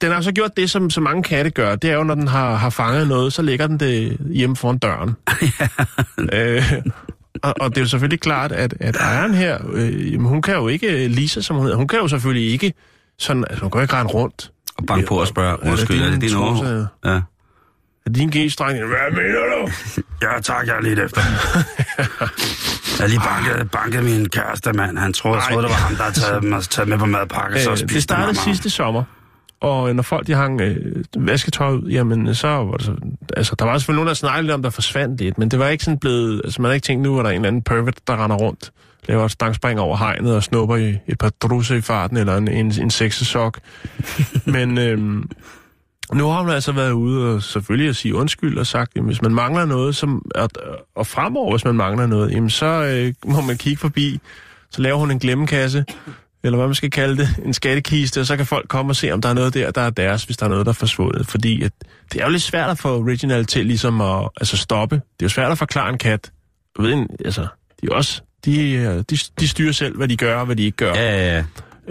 [0.00, 1.76] Den har så gjort det, som så mange katte gør.
[1.76, 4.78] Det er jo, når den har, har fanget noget, så lægger den det hjemme foran
[4.78, 5.10] døren.
[6.32, 6.72] øh,
[7.42, 10.68] og, og det er jo selvfølgelig klart, at, at ejeren her, øh, hun kan jo
[10.68, 12.72] ikke, øh, Lisa som hun hedder, hun kan jo selvfølgelig ikke
[13.18, 14.52] sådan, altså hun kan jo ikke rende rundt.
[14.78, 16.86] Og banke på og spørge, Er det undskyld, er det din trusse?
[17.04, 17.20] Ja.
[18.10, 18.78] Er din G-streng?
[18.86, 19.70] Hvad mener du?
[20.22, 21.20] Ja, tak, jeg er lidt efter.
[22.18, 22.28] jeg
[23.00, 24.98] har lige banket, banket min kæreste, mand.
[24.98, 26.14] Han troede, jeg troede, det var ham, der havde
[26.50, 28.36] taget, taget med på madpakke, så Øh, spiste det startede mig.
[28.36, 29.02] sidste sommer,
[29.60, 30.76] og når folk de hang øh,
[31.16, 32.92] vasketøj ud, jamen så var det så,
[33.36, 35.68] altså der var selvfølgelig nogen, der snakkede lidt om, der forsvandt lidt, men det var
[35.68, 37.94] ikke sådan blevet, altså man havde ikke tænkt, nu var der en eller anden pervert,
[38.06, 38.70] der render rundt,
[39.08, 42.48] laver et stangspring over hegnet og snupper i et par drusser i farten, eller en,
[42.48, 43.58] en, en sexesok.
[44.44, 45.30] men øhm,
[46.14, 49.22] nu har hun altså været ude og selvfølgelig at sige undskyld og sagt, at hvis
[49.22, 50.48] man mangler noget, som, og,
[50.94, 54.20] og fremover, hvis man mangler noget, jamen så øh, må man kigge forbi,
[54.70, 55.84] så laver hun en glemmekasse,
[56.42, 59.12] eller hvad man skal kalde det, en skattekiste, og så kan folk komme og se,
[59.12, 61.26] om der er noget der, der er deres, hvis der er noget, der er forsvundet.
[61.26, 61.72] Fordi at,
[62.12, 64.94] det er jo lidt svært at få Original til ligesom at altså stoppe.
[64.94, 66.32] Det er jo svært at forklare en kat.
[66.78, 67.46] Jeg ved, altså,
[67.80, 70.62] de er også, de, øh, de, de styrer selv, hvad de gør og hvad de
[70.62, 70.94] ikke gør.
[70.94, 71.44] Ja, ja, ja.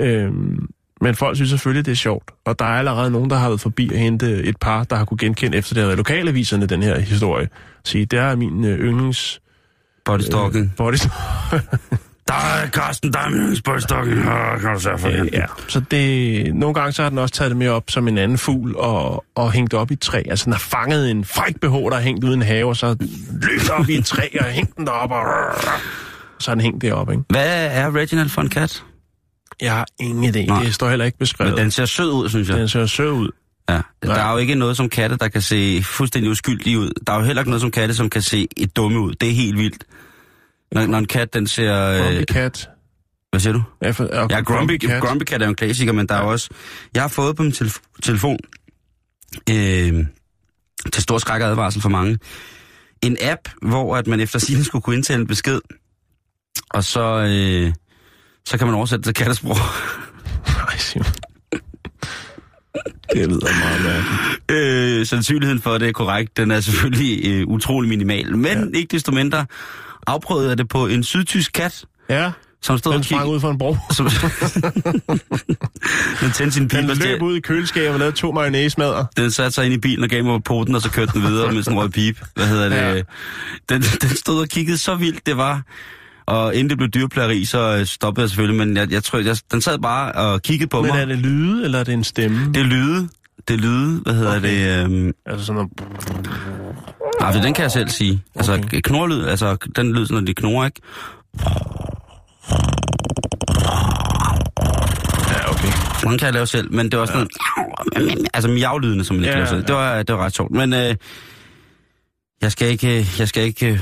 [0.04, 0.70] Øhm,
[1.02, 2.32] men folk synes selvfølgelig, det er sjovt.
[2.46, 5.06] Og der er allerede nogen, der har været forbi og hente et par, der har
[5.06, 7.50] kunne genkende efter det har i lokalaviserne, den her historie.
[7.86, 9.40] Sige, det er min øh, yndlings...
[10.06, 10.66] Bodystalking.
[10.66, 10.96] Øh, body
[12.28, 14.18] Der er Carsten, der er min yndlingsbodystalking.
[14.18, 15.30] Åh, kan du sørge for Øh, det?
[15.34, 18.18] ja, så det, nogle gange så har den også taget det med op som en
[18.18, 20.22] anden fugl og, og hængt op i et træ.
[20.30, 22.76] Altså den har fanget en fræk BH, der er hængt ude i en have, og
[22.76, 22.96] så
[23.42, 25.26] løbet op i et træ og hængt den derop, og
[26.40, 27.24] så er den hængt deroppe, ikke?
[27.30, 28.84] Hvad er Reginald for en kat?
[29.62, 30.46] Jeg har ingen idé.
[30.46, 30.64] Nej.
[30.64, 31.54] Det står heller ikke beskrevet.
[31.54, 32.58] Men den ser sød ud, synes jeg.
[32.58, 33.30] den ser sød ud.
[33.70, 33.74] Ja.
[33.74, 34.28] Der Nej.
[34.28, 36.92] er jo ikke noget som katte, der kan se fuldstændig uskyldig ud.
[37.08, 39.14] Der er jo heller ikke noget som katte, som kan se et dumme ud.
[39.14, 39.84] Det er helt vildt.
[40.72, 41.98] Når, når en kat, den ser...
[42.04, 42.70] Grumpy Øh, Cat.
[43.32, 43.64] hvad siger du?
[43.82, 45.02] Ja, for, Ja, Grumpy, Cat.
[45.04, 46.26] Grumpy Cat er jo en klassiker, men der er Ja.
[46.26, 46.50] jo også...
[46.94, 48.38] Jeg har fået på min telef- telefon,
[49.50, 50.06] øh,
[50.94, 52.20] til stor skræk og advarsel for mange,
[53.02, 55.60] en app, hvor at man efter sin skulle kunne indtale en besked,
[56.70, 57.74] og så, øh,
[58.46, 59.58] så kan man oversætte det til kattesprog.
[60.48, 61.06] Nej, Simon.
[63.14, 65.00] Det lyder meget mærkeligt.
[65.00, 68.38] øh, sandsynligheden for, at det er korrekt, den er selvfølgelig øh, utrolig minimal.
[68.38, 68.80] Men ja.
[68.80, 69.46] ikke desto mindre
[70.08, 73.36] afprøvede jeg det på en sydtysk kat, Ja, som stod den sprang kiggede...
[73.36, 73.78] ud for en bro.
[73.92, 74.06] Som,
[76.22, 79.06] den tændte sin bil Den løb ud i køleskabet og lavede to mayonnaise-madder.
[79.18, 81.22] Den satte sig ind i bilen og gav mig på poten, og så kørte den
[81.24, 82.20] videre med sådan en rød pip.
[82.36, 82.76] Hvad hedder det?
[82.76, 82.96] Ja.
[83.76, 85.62] Den, den stod og kiggede så vildt, det var.
[86.30, 89.36] Og inden det blev dyrplageri, så øh, stoppede jeg selvfølgelig, men jeg, jeg tror, jeg,
[89.52, 91.02] den sad bare og kiggede på Men mig.
[91.02, 92.54] er det lyde, eller er det en stemme?
[92.54, 93.10] Det lyde,
[93.48, 94.76] det lyde, hvad hedder Okay.
[94.78, 94.84] det?
[94.84, 95.72] Øhm, Altså sådan noget...
[97.22, 98.24] nej, for den kan jeg selv sige.
[98.36, 98.82] Altså, Okay.
[98.84, 100.82] knorlyd, altså den lyd, når de knurrer, ikke?
[105.30, 105.72] Ja, okay.
[106.10, 107.28] Den kan jeg lave selv, men det var sådan
[107.96, 108.02] ja.
[108.34, 109.64] altså miavlydende, som man ikke Ja, selv.
[109.68, 110.52] Det var, det var ret sjovt.
[110.52, 110.96] Men øh,
[112.42, 113.82] jeg skal ikke, jeg skal ikke,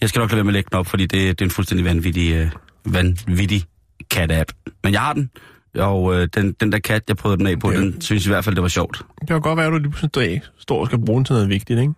[0.00, 1.50] jeg skal nok lade være med at lægge den op, fordi det, det er en
[1.50, 2.50] fuldstændig vanvittig, øh,
[2.84, 3.64] vanvittig
[4.14, 4.72] cat-app.
[4.84, 5.30] Men jeg har den,
[5.78, 8.28] og øh, den, den der kat, jeg prøvede den af på, Det- den synes i
[8.28, 9.02] hvert fald, det var sjovt.
[9.20, 11.48] Det kan godt være, at du lige pludselig står og skal bruge den til noget
[11.48, 11.92] vigtigt, ikke?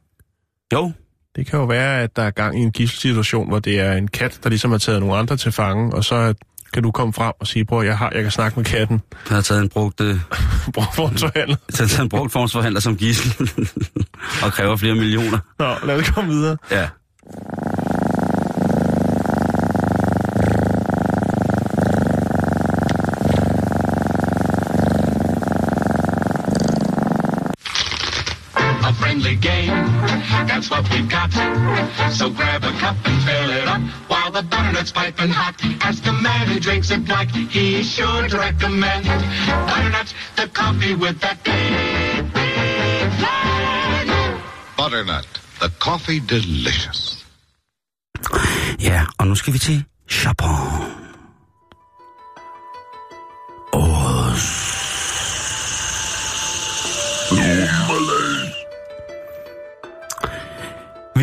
[0.73, 0.93] Jo,
[1.37, 4.09] Det kan jo være, at der er gang i en gisselsituation, hvor det er en
[4.09, 6.35] kat, der ligesom har taget nogle andre til fange, og så
[6.73, 9.01] kan du komme frem og sige, bror, jeg, har, jeg kan snakke med katten.
[9.29, 10.17] jeg har taget en brugt, øh,
[10.75, 11.57] Bror, for en forhandler.
[11.73, 13.51] taget en brugt forhandler som gissel,
[14.45, 15.39] og kræver flere millioner.
[15.59, 16.57] Nå, lad os komme videre.
[16.71, 16.89] Ja.
[29.13, 29.69] Friendly game.
[30.49, 31.31] That's what we've got.
[32.13, 35.55] So grab a cup and fill it up while the butternut's piping hot.
[35.83, 39.05] Ask a man who drinks it black, he's sure to recommend
[39.69, 44.41] butternut, the coffee with that big, big flag.
[44.77, 45.27] Butternut,
[45.61, 47.19] the coffee delicious.
[48.81, 50.59] Ja, og nu skal vi til Chapon.
[53.73, 54.62] Årets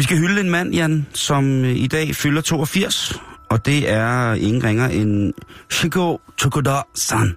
[0.09, 4.63] skal hylde en mand, Jan, som øh, i dag fylder 82, og det er ingen
[4.63, 5.33] ringer end
[5.71, 7.35] Shigo Tokuda-san.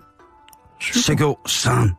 [0.81, 1.93] Shigo-san.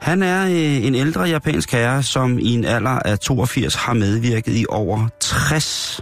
[0.00, 4.56] Han er øh, en ældre japansk herre, som i en alder af 82 har medvirket
[4.56, 6.00] i over 60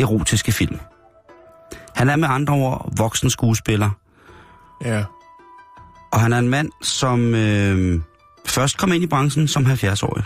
[0.00, 0.78] erotiske film.
[1.96, 3.90] Han er med andre ord voksen skuespiller,
[4.84, 5.04] Ja.
[6.12, 8.00] og han er en mand, som øh,
[8.46, 10.24] først kom ind i branchen som 70-årig.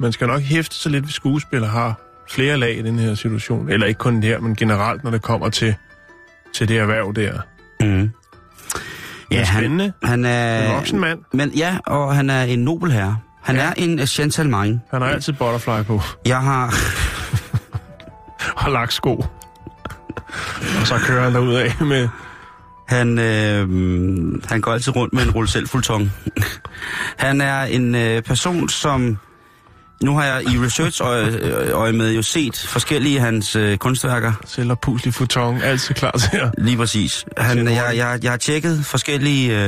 [0.00, 1.94] Man skal nok hæfte sig lidt, hvis skuespillere har
[2.30, 3.68] flere lag i den her situation.
[3.68, 5.74] Eller ikke kun her, men generelt, når det kommer til,
[6.54, 7.40] til det erhverv der.
[7.80, 8.10] Mm.
[9.30, 9.92] Ja, han, spændende.
[10.02, 10.68] han er...
[10.68, 11.18] En voksen mand.
[11.32, 13.18] Men ja, og han er en nobel herre.
[13.42, 13.62] Han Ja.
[13.62, 14.80] er en uh, gentleman.
[14.90, 16.00] Han har altid butterfly på.
[16.26, 16.74] Jeg har...
[18.66, 19.24] Og lagt sko.
[20.80, 22.08] og så kører han derud af med...
[22.88, 23.68] Han, øh,
[24.48, 25.68] han går altid rundt med en rulle selv
[27.18, 29.18] Han er en øh, person, som...
[30.02, 34.32] Nu har jeg i research øje, øje med jo set forskellige hans øh, kunstværker.
[34.46, 36.54] Sælger puslig futon, altid klar til at...
[36.58, 37.24] Lige præcis.
[37.36, 39.58] Han, jeg, jeg, jeg har tjekket forskellige...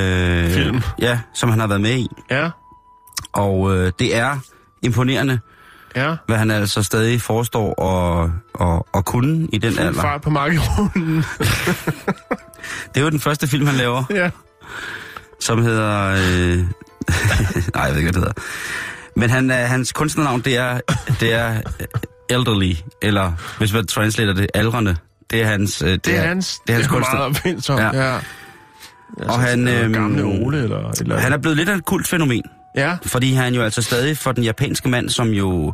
[0.43, 0.81] Øh, Film.
[0.99, 2.07] Ja, som han har været med i.
[2.31, 2.49] Ja,
[3.33, 4.37] Og øh, det er
[4.83, 5.39] imponerende,
[5.95, 6.15] ja.
[6.27, 10.01] hvad han altså stadig forestår og, og, og kunne i den Fuld alder.
[10.01, 11.15] fart på markerullen.
[12.93, 14.29] Det er jo den første film, han laver, ja.
[15.39, 16.07] som hedder...
[16.07, 16.57] Øh...
[17.75, 18.33] Nej, jeg ved ikke, hvad det hedder.
[19.15, 20.79] Men han, er- hans kunstnernavn, det er,
[21.19, 21.85] det er øh,
[22.29, 24.95] Elderly, eller hvis man translater det, aldrende.
[25.31, 27.17] Det er hans, øh, det Det er hans, det er hans det er kunstner.
[27.75, 27.93] meget.
[27.93, 28.03] Ja.
[28.05, 28.13] Ja.
[28.13, 28.19] ja.
[29.31, 31.19] Og han, øh, gamle Ole, eller, eller...
[31.19, 32.43] Han er blevet lidt af et kult fænomen.
[32.75, 35.73] Ja, Fordi han jo altså stadig for den japanske mand, som jo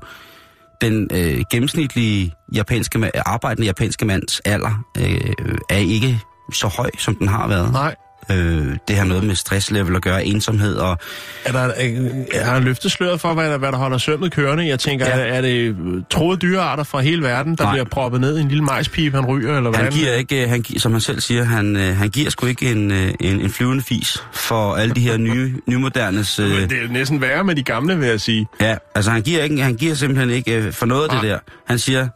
[0.82, 6.20] den øh, gennemsnitlige japanske, arbejdende japanske mands alder øh, er ikke
[6.54, 7.72] så høj, som den har været.
[7.72, 7.96] nej.
[8.32, 10.98] Øh, det har noget med stresslevel at gøre, ensomhed og...
[11.46, 14.68] Er der, er, har han løftet sløret for, hvad der, hvad der holder sømmet kørende?
[14.68, 15.12] Jeg tænker, Ja.
[15.12, 15.76] er, er det
[16.10, 17.74] troede dyrearter fra hele verden, der Nej.
[17.74, 19.80] bliver proppet ned i en lille majspipe, han ryger, eller hvad?
[19.80, 22.72] Han giver ikke, øh, han, som han selv siger, han, øh, han giver sgu ikke
[22.72, 26.40] en, øh, en, en flyvende fis for alle de her nye, nymodernes...
[26.40, 28.48] Øh, Men det er næsten værre med de gamle, vil jeg sige.
[28.62, 31.30] ja, altså han giver, ikke, han giver simpelthen ikke øh, for noget af det Nej.
[31.30, 31.40] der.
[31.68, 32.08] Han siger,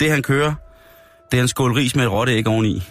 [0.00, 0.54] det han kører,
[1.32, 2.82] det er en skål ris med et rotteæg oveni.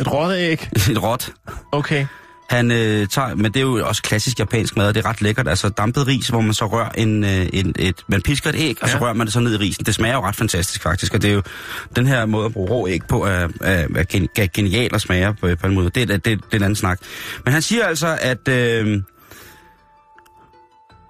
[0.00, 0.68] Et rotteæg?
[0.90, 1.30] et rot.
[1.72, 2.06] Okay.
[2.50, 5.22] Han øh, tager, men det er jo også klassisk japansk mad, og det er ret
[5.22, 5.48] lækkert.
[5.48, 8.76] Altså dampet ris, hvor man så rører en, øh, en et, man pisker et æg,
[8.82, 9.86] og så rører man det så ned i risen.
[9.86, 11.42] Det smager jo ret fantastisk faktisk, og det er jo
[11.96, 15.00] den her måde at bruge rå æg på, er, er, er gen, er genial at
[15.00, 15.90] smage på, på en måde.
[15.90, 16.98] Det, er- det, det er en anden snak.
[17.44, 19.02] Men han siger altså, at øh,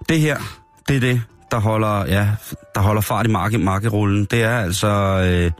[0.08, 0.36] det her,
[0.88, 2.28] det er det, der holder, ja,
[2.74, 4.24] der holder fart i marke, markerullen.
[4.24, 5.50] Det er altså, øh,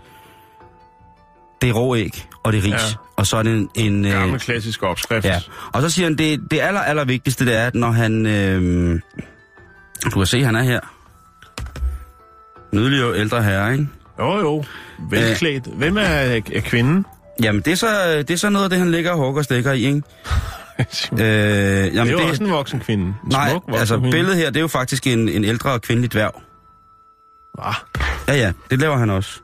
[1.63, 2.73] det er rå æg, og det er ris.
[2.73, 2.97] Ja.
[3.17, 3.71] Og så er det en...
[3.75, 5.25] en øh, Gammel klassisk opskrift.
[5.25, 5.41] Ja,
[5.73, 8.27] og så siger han, det, det aller, aller vigtigste, det er, at når han...
[8.27, 9.01] Øh,
[10.05, 10.81] du kan se, han er her.
[12.73, 13.89] Nydelig ældre herre, ikke?
[14.19, 14.65] Jo, jo.
[15.11, 15.67] Velklædt.
[15.67, 17.07] Hvem er, er kvinden?
[17.43, 19.45] Jamen, det er, så, det er så noget af det, han ligger og hugger og
[19.45, 20.03] stikker i, ikke?
[21.13, 23.05] Øh, det jamen, er jo også en voksen kvinde.
[23.05, 24.11] En Nej, smuk voksen altså kvinde.
[24.11, 26.43] billedet her, det er jo faktisk en, en ældre kvindelig dværg.
[27.59, 27.75] Ah.
[28.29, 29.41] Ja, ja, det laver han også.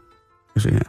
[0.55, 0.81] Vi se her.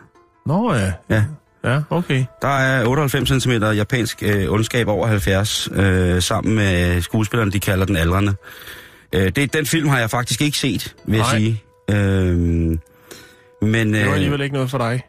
[0.46, 0.92] Nå ja.
[1.10, 1.24] Ja.
[1.66, 2.26] Ja, okay.
[2.42, 7.86] Der er 98 cm japansk øh, ondskab over 70, øh, sammen med skuespillerne, de kalder
[7.86, 8.34] den aldrende.
[9.14, 11.38] Øh, det, den film har jeg faktisk ikke set, vil jeg Nej.
[11.38, 11.64] sige.
[11.92, 12.36] Øh,
[13.62, 15.02] men, Det var øh, alligevel ikke noget for dig.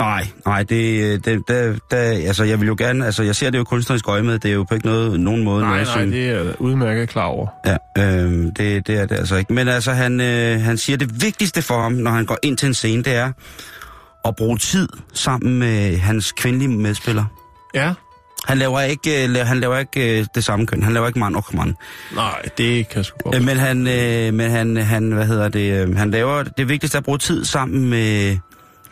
[0.00, 3.58] nej, nej, det, det, det, det, altså jeg vil jo gerne, altså jeg ser det
[3.58, 6.04] jo kunstnerisk øje med, det er jo på ikke noget, nogen måde Nej, noget, nej,
[6.04, 7.46] det er jeg udmærket klar over.
[7.66, 9.52] Ja, øh, det, det er det altså ikke.
[9.52, 12.66] Men altså, han, øh, han siger, det vigtigste for ham, når han går ind til
[12.66, 13.32] en scene, det er
[14.24, 17.24] at bruge tid sammen med hans kvindelige medspiller.
[17.74, 17.92] Ja.
[18.46, 20.82] Han laver ikke, øh, han laver ikke øh, det samme køn.
[20.82, 21.74] Han laver ikke mand og mand.
[22.14, 23.36] Nej, det kan sgu godt.
[23.36, 26.96] Øh, men han, øh, men han, han, hvad hedder det, øh, han laver det vigtigste
[26.96, 28.38] er at bruge tid sammen med,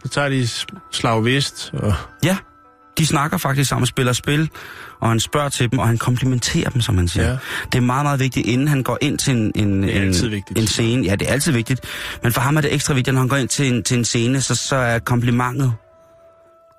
[0.05, 2.37] Så tager de s- slag vist, og ja,
[3.01, 4.51] de snakker faktisk sammen og spiller spil,
[5.01, 7.27] og han spørger til dem, og han komplimenterer dem, som han siger.
[7.29, 7.37] Ja.
[7.73, 10.15] Det er meget, meget vigtigt, inden han går ind til en, en, en,
[10.57, 11.03] en scene.
[11.07, 11.81] Ja, det er altid vigtigt.
[12.23, 14.05] Men for ham er det ekstra vigtigt, når han går ind til en, til en
[14.05, 15.73] scene, så, så er komplimentet,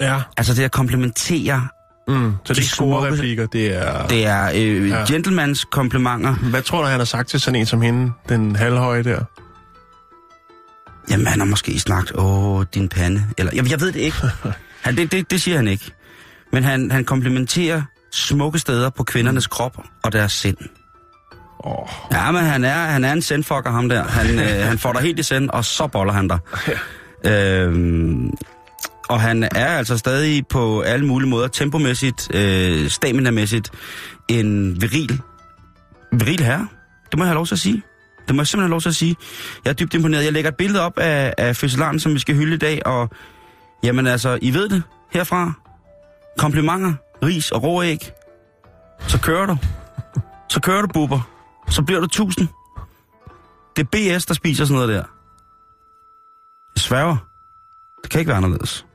[0.02, 0.22] ja.
[0.38, 1.68] altså det at komplimentere,
[2.08, 2.34] Mm.
[2.46, 4.08] Så det De er smukke- replikker, det er...
[4.08, 4.90] det er øh.
[4.90, 5.06] Ja.
[5.08, 6.34] gentlemans komplimenter.
[6.36, 9.20] Hvad tror du, han har sagt til sådan en som hende, den halvhøje der?
[11.12, 13.24] Jamen, han har måske snakket, åh, din pande.
[13.38, 14.18] Eller, jeg, jeg ved det ikke.
[14.82, 15.92] Han, det, det, det siger han ikke.
[16.52, 20.58] Men han, han komplementerer smukke steder på kvindernes krop og deres sind.
[21.66, 24.04] Åh, Ja, men han er, han er en sendfucker, ham der.
[24.04, 26.40] Han, øh, han får dig helt i send, og så boller han dig.
[27.26, 28.32] Øhm,
[29.10, 33.72] og han er altså stadig på alle mulige måder, tempomæssigt, øh, staminamæssigt,
[34.28, 35.22] en viril,
[36.12, 36.68] viril herre.
[37.12, 37.84] Det må jeg have lov til at sige.
[38.28, 39.16] Det må jeg simpelthen have lov til at sige.
[39.66, 40.24] Jeg er dybt imponeret.
[40.24, 43.10] Jeg lægger et billede op af, af fødselaren, som vi skal hylde i dag, og
[43.84, 45.54] jamen altså, I ved det herfra.
[46.38, 48.12] Komplimenter, ris og rå æg.
[49.08, 49.58] Så kører du.
[50.50, 51.20] Så kører du, buber.
[51.70, 52.48] Så bliver du tusind.
[53.76, 55.04] Det er BS, der spiser sådan noget der.
[56.76, 57.18] Jeg sværger.
[58.04, 58.86] Det kan ikke være anderledes.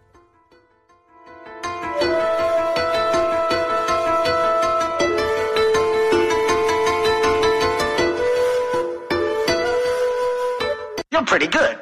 [11.14, 11.76] You're pretty good.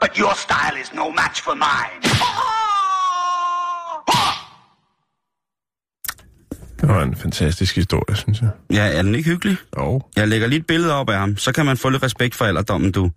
[0.00, 2.51] But your style is no match for mine.
[6.82, 8.48] Det var en fantastisk historie, synes jeg.
[8.72, 9.56] Ja, er den ikke hyggelig?
[9.78, 10.02] Jo.
[10.16, 11.36] Jeg lægger lige et billede op af ham.
[11.36, 13.10] Så kan man få lidt respekt for alderdommen, du.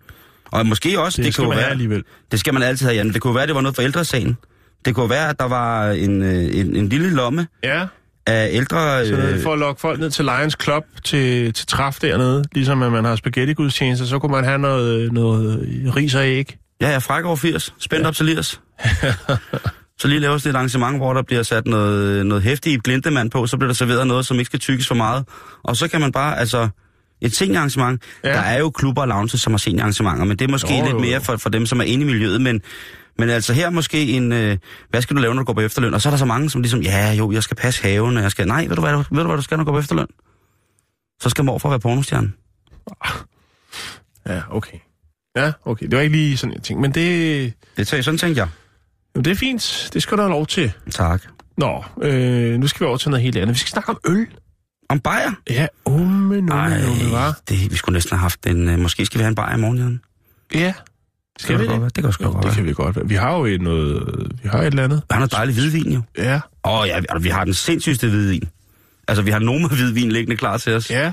[0.52, 2.04] Og måske også, Det, det, kunne være, alligevel.
[2.32, 3.14] det skal man altid have, Jan.
[3.14, 4.38] Det kunne være, det var noget for ældresagen.
[4.86, 7.86] Det kunne være, at der var en, øh, en, en lille lomme Ja,
[8.28, 9.06] af ældre...
[9.06, 12.82] så Øh, for at lokke folk ned til Lions Club til, til træf dernede, ligesom
[12.84, 16.58] at man har spaghetti-gudstjenester, så kunne man have noget, noget ris og æg.
[16.82, 17.74] ja, jeg er fræk over 80.
[17.80, 18.08] Spændt ja.
[18.08, 18.62] op til lirs.
[20.00, 23.58] så lige laves et arrangement, hvor der bliver sat noget, noget hæftigt glintemand på, så
[23.58, 25.26] bliver der serveret noget, som ikke skal tykkes for meget.
[25.64, 26.70] Og så kan man bare, altså...
[27.22, 28.04] Et seniorarrangement.
[28.24, 28.30] Ja.
[28.30, 30.86] Der er jo klubber og lounges, som har seniorarrangementer, men det er måske Jo, jo,
[30.86, 32.42] lidt mere for, for dem, som er inde i miljøet.
[32.42, 32.62] Men,
[33.18, 34.58] men altså her måske en, øh,
[34.90, 35.94] hvad skal du lave, når du går på efterløn?
[35.94, 38.24] Og så er der så mange, som ligesom, ja jo, jeg skal passe haven, og
[38.24, 39.80] jeg skal, nej, ved du hvad, ved du, hvad du skal, når du går på
[39.80, 40.08] efterløn?
[41.22, 42.32] Så skal morfar være pornostjerne.
[44.28, 44.78] Ja, okay.
[45.38, 45.86] Ja, okay.
[45.86, 48.50] Det var ikke lige sådan en ting, men det, Det tager, sådan tænkte jeg.
[49.16, 49.90] Jo, det er fint.
[49.94, 50.72] Det skal du have lov til.
[50.92, 51.22] Tak.
[51.58, 53.54] Nå, øh, nu skal vi over til noget helt andet.
[53.54, 54.28] Vi skal snakke om øl.
[54.90, 55.32] Om bajer?
[55.50, 57.40] Ja, umme, numme, Ej, numme, var.
[57.50, 58.70] det, vi skulle næsten have haft en...
[58.70, 60.02] Øh, måske skal vi have en bajer i morgen, Jan.
[60.56, 60.74] Ja.
[61.40, 61.70] Skal vi det?
[61.70, 61.82] godt det?
[61.82, 61.90] være.
[61.90, 62.56] Det kan også Jo, godt det være.
[62.56, 62.96] kan vi godt.
[62.96, 63.08] være.
[63.08, 64.04] Vi har jo et, noget,
[64.44, 65.02] vi har et eller andet.
[65.10, 66.02] Er noget dejligt hvidvin, jo.
[66.18, 66.36] Ja.
[66.66, 68.44] Åh oh, ja, vi, vi har den sindssygste hvidvin.
[69.08, 70.90] Altså, vi har Noma hvidvin liggende klar til os.
[70.92, 71.12] Ja.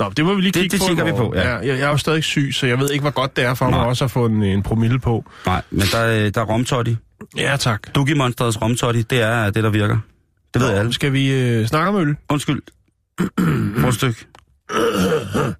[0.00, 0.86] Nå, det må vi lige Det- kigge det på.
[0.88, 1.38] kigger vi på, morgen.
[1.38, 1.54] ja.
[1.56, 3.64] jeg, jeg er jo stadig syg, så jeg ved ikke, hvor godt det er for
[3.70, 3.86] mig Nej.
[3.88, 5.24] også at få en, en promille på.
[5.46, 6.96] Nej, men der, er- der er romtotti.
[7.36, 7.94] Ja, tak.
[7.94, 9.98] Doogie Monsters romtotti, det er det, der virker.
[10.54, 10.92] Det ved Nå, alle.
[10.92, 12.16] Skal vi øh, snakke om øl?
[12.28, 12.62] Undskyld.
[13.80, 14.26] Prøv et stykke.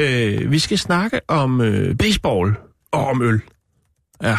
[0.00, 2.54] Øh, vi skal snakke om øh, baseball
[2.92, 3.40] og om øl.
[4.22, 4.36] Ja.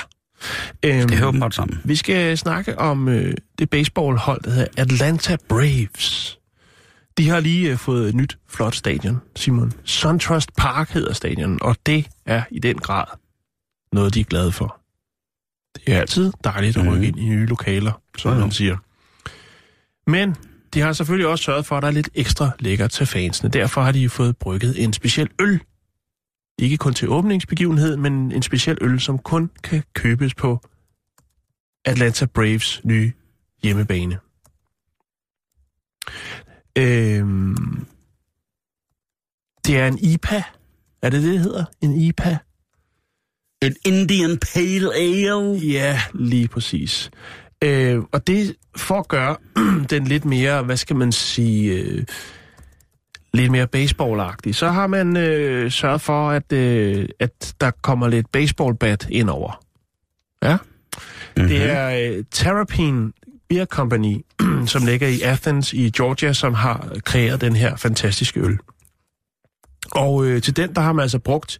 [0.86, 1.82] Øhm, Det hører åbenbart sammen.
[1.86, 6.38] Vi skal snakke om øh, det baseballhold, der hedder Atlanta Braves.
[7.18, 9.72] De har lige øh, fået et nyt flot stadion, Simon.
[9.86, 13.06] SunTrust Park hedder stadion, og det er i den grad
[13.94, 14.79] noget, de er glade for.
[15.86, 17.04] Det er altid dejligt at rykke Mhm.
[17.04, 18.78] ind i nye lokaler, som man siger.
[20.10, 20.36] Men
[20.74, 23.50] de har selvfølgelig også sørget for, at der er lidt ekstra lækker til fansene.
[23.50, 25.60] Derfor har de fået brygget en speciel øl.
[26.60, 30.60] Ikke kun til åbningsbegivenhed, men en speciel øl, som kun kan købes på
[31.86, 33.12] Atlanta Braves nye
[33.64, 34.20] hjemmebane.
[36.78, 37.86] Øhm,
[39.66, 40.44] det er en IPA.
[41.02, 41.66] Er det det, det hedder?
[41.82, 42.38] En IPA?
[43.62, 45.58] En Indian Pale Ale.
[45.58, 47.12] Ja, lige præcis.
[47.64, 49.36] Øh, og det for at gøre
[49.90, 52.06] den lidt mere, hvad skal man sige, øh,
[53.34, 58.32] lidt mere baseballagtig, så har man øh, sørget for, at, øh, at der kommer lidt
[58.32, 59.64] baseballbat ind over.
[60.44, 60.58] Ja.
[61.38, 61.50] Mm-hmm.
[61.50, 63.14] Det er øh, Terrapin
[63.50, 64.26] Beer Company,
[64.74, 68.58] som ligger i Athens i Georgia, som har kreeret den her fantastiske øl.
[69.92, 71.60] Og øh, til den, der har man altså brugt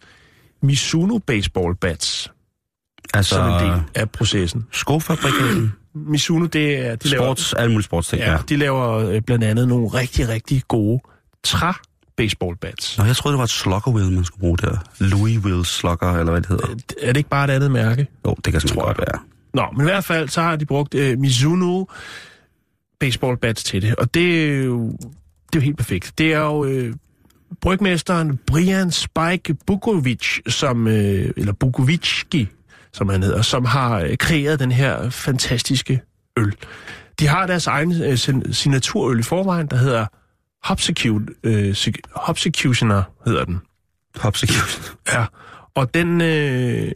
[0.62, 2.32] Mizuno Baseball Bats
[3.14, 4.66] Altså, som en del af processen.
[4.72, 5.74] skofabrikaten.
[5.94, 6.96] Mizuno, det er...
[6.96, 8.22] De laver, Sports, alle mulige sportsting.
[8.22, 11.02] ja, de laver øh, blandt andet nogle rigtig, rigtig gode
[11.44, 11.72] træ
[12.18, 12.98] baseball bats.
[12.98, 14.78] Nå, jeg troede, det var et slugger wheel, man skulle bruge der.
[15.00, 16.68] Louis Will Slugger, eller hvad det hedder.
[17.02, 18.08] Er det ikke bare et andet mærke?
[18.28, 19.20] Jo, det kan Tror godt være.
[19.54, 21.86] Nå, men i hvert fald, så har de brugt øh, Mizuno
[23.00, 26.14] baseball bats til det, og det er jo, det er jo helt perfekt.
[26.18, 26.94] Det er jo øh,
[27.62, 32.48] brygmesteren Brian Spike Bukovic, som, øh, eller Bukovicki,
[32.94, 36.02] som han hedder, som har øh, kreeret den her fantastiske
[36.38, 36.56] øl.
[37.20, 38.18] De har deres egen øh,
[38.54, 40.06] signaturøl i forvejen, der hedder
[40.64, 43.60] Hopsecute, øh, Sec- Hopsecutioner, hedder den.
[44.16, 44.92] Hopsecute.
[45.14, 45.26] Ja,
[45.76, 46.92] og den, øh,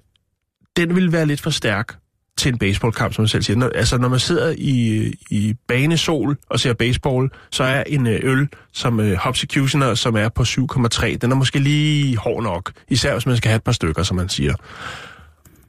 [0.76, 1.96] den vil være lidt for stærk
[2.38, 3.58] til en baseballkamp, som man selv siger.
[3.58, 8.20] Når, altså, når man sidder i, i banesol og ser baseball, så er en øh,
[8.24, 12.72] øl som øh, Hopsecutioner, som er på 7,3, den er måske lige hård nok.
[12.90, 14.54] Især hvis man skal have et par stykker, som man siger.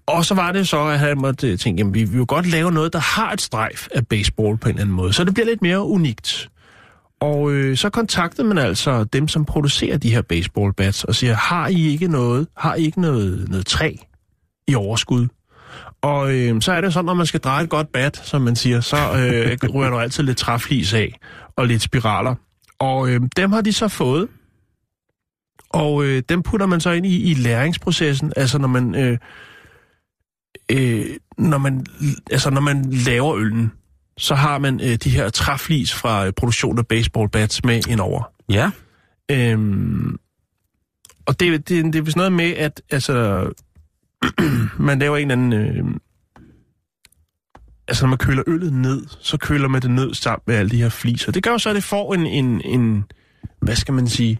[0.06, 2.46] Og så var det så, at han måtte øh, tænke, jamen, vi vil jo godt
[2.46, 5.12] lave noget, der har et strejf af baseball på en eller anden måde.
[5.12, 6.48] Så det bliver lidt mere unikt.
[7.20, 11.34] Og øh, så kontaktede man altså dem, som producerer de her baseball bats, og siger,
[11.34, 13.96] har I ikke noget, har I ikke noget, noget træ
[14.68, 15.28] i overskud?
[16.04, 18.56] Og øh, så er det sådan, når man skal dreje et godt bat, som man
[18.56, 21.18] siger, så øh, ryger der altid lidt træflis af,
[21.56, 22.34] og lidt spiraler.
[22.78, 24.28] Og øh, dem har de så fået,
[25.70, 29.18] og øh, dem putter man så ind i, i læringsprocessen, altså når man, øh,
[30.70, 31.06] øh,
[31.38, 31.86] når man,
[32.30, 33.72] altså når man laver øllen,
[34.18, 38.22] så har man øh, de her træflis fra øh, produktion af baseball bats med indover.
[38.48, 38.70] Ja.
[39.30, 40.16] Øhm,
[41.26, 43.48] og det, det, det er vist noget med, at altså,
[44.78, 45.52] man laver en eller anden...
[45.52, 46.00] Øh,
[47.88, 50.82] altså, når man køler øllet ned, så køler man det ned sammen med alle de
[50.82, 51.32] her fliser.
[51.32, 53.04] Det gør så, at det får en, en, en
[53.62, 54.38] hvad skal man sige,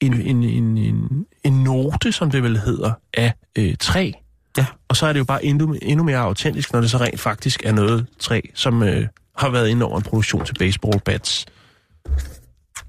[0.00, 4.12] en, en, en, en, en note, som det vel hedder, af øh, træ.
[4.56, 4.66] Ja.
[4.88, 7.62] Og så er det jo bare endnu, endnu mere autentisk, når det så rent faktisk
[7.64, 11.46] er noget træ, som øh, har været inde over en produktion til baseball bats.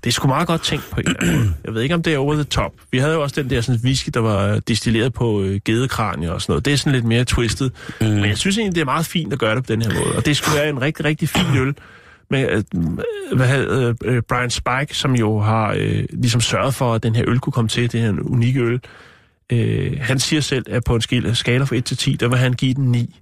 [0.04, 1.54] Det er sgu meget godt tænkt på en eller anden måde.
[1.64, 2.72] Jeg ved ikke, om det er over the top.
[2.92, 6.42] Vi havde jo også den der sådan, whisky, der var destilleret på øh, gedekranie og
[6.42, 6.66] sådan noget.
[6.66, 7.72] Det er sådan lidt mere twistet.
[8.02, 8.08] Mm.
[8.08, 10.16] Men jeg synes egentlig, det er meget fint at gøre det på den her måde.
[10.16, 11.76] Og det skulle være en rigtig, rigtig fin øl.
[12.30, 12.64] Men øh,
[13.36, 17.24] hvad hedder øh, Brian Spike, som jo har øh, ligesom sørget for, at den her
[17.28, 18.80] øl kunne komme til, det her unikke øl,
[19.52, 22.38] øh, han siger selv, at på en skala, skala fra 1 til 10, der vil
[22.38, 23.20] han give den 9.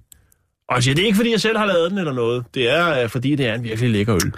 [0.68, 2.44] Og jeg siger, det er ikke, fordi jeg selv har lavet den eller noget.
[2.54, 4.32] Det er, øh, fordi det er en virkelig lækker øl.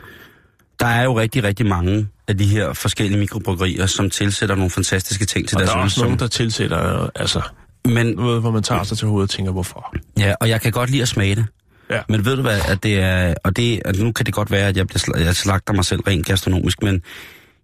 [0.80, 5.24] Der er jo rigtig, rigtig mange af de her forskellige mikrobryggerier, som tilsætter nogle fantastiske
[5.24, 7.40] ting til Og deres der er også nogen, der tilsætter, altså,
[7.84, 9.94] Men noget, hvor man tager sig til hovedet og tænker, hvorfor.
[10.18, 11.46] Ja, og jeg kan godt lide at smage det.
[11.90, 12.00] Ja.
[12.08, 14.68] Men ved du hvad, at det er, og det, at nu kan det godt være,
[14.68, 17.02] at jeg, bliver, jeg slagter mig selv rent gastronomisk, men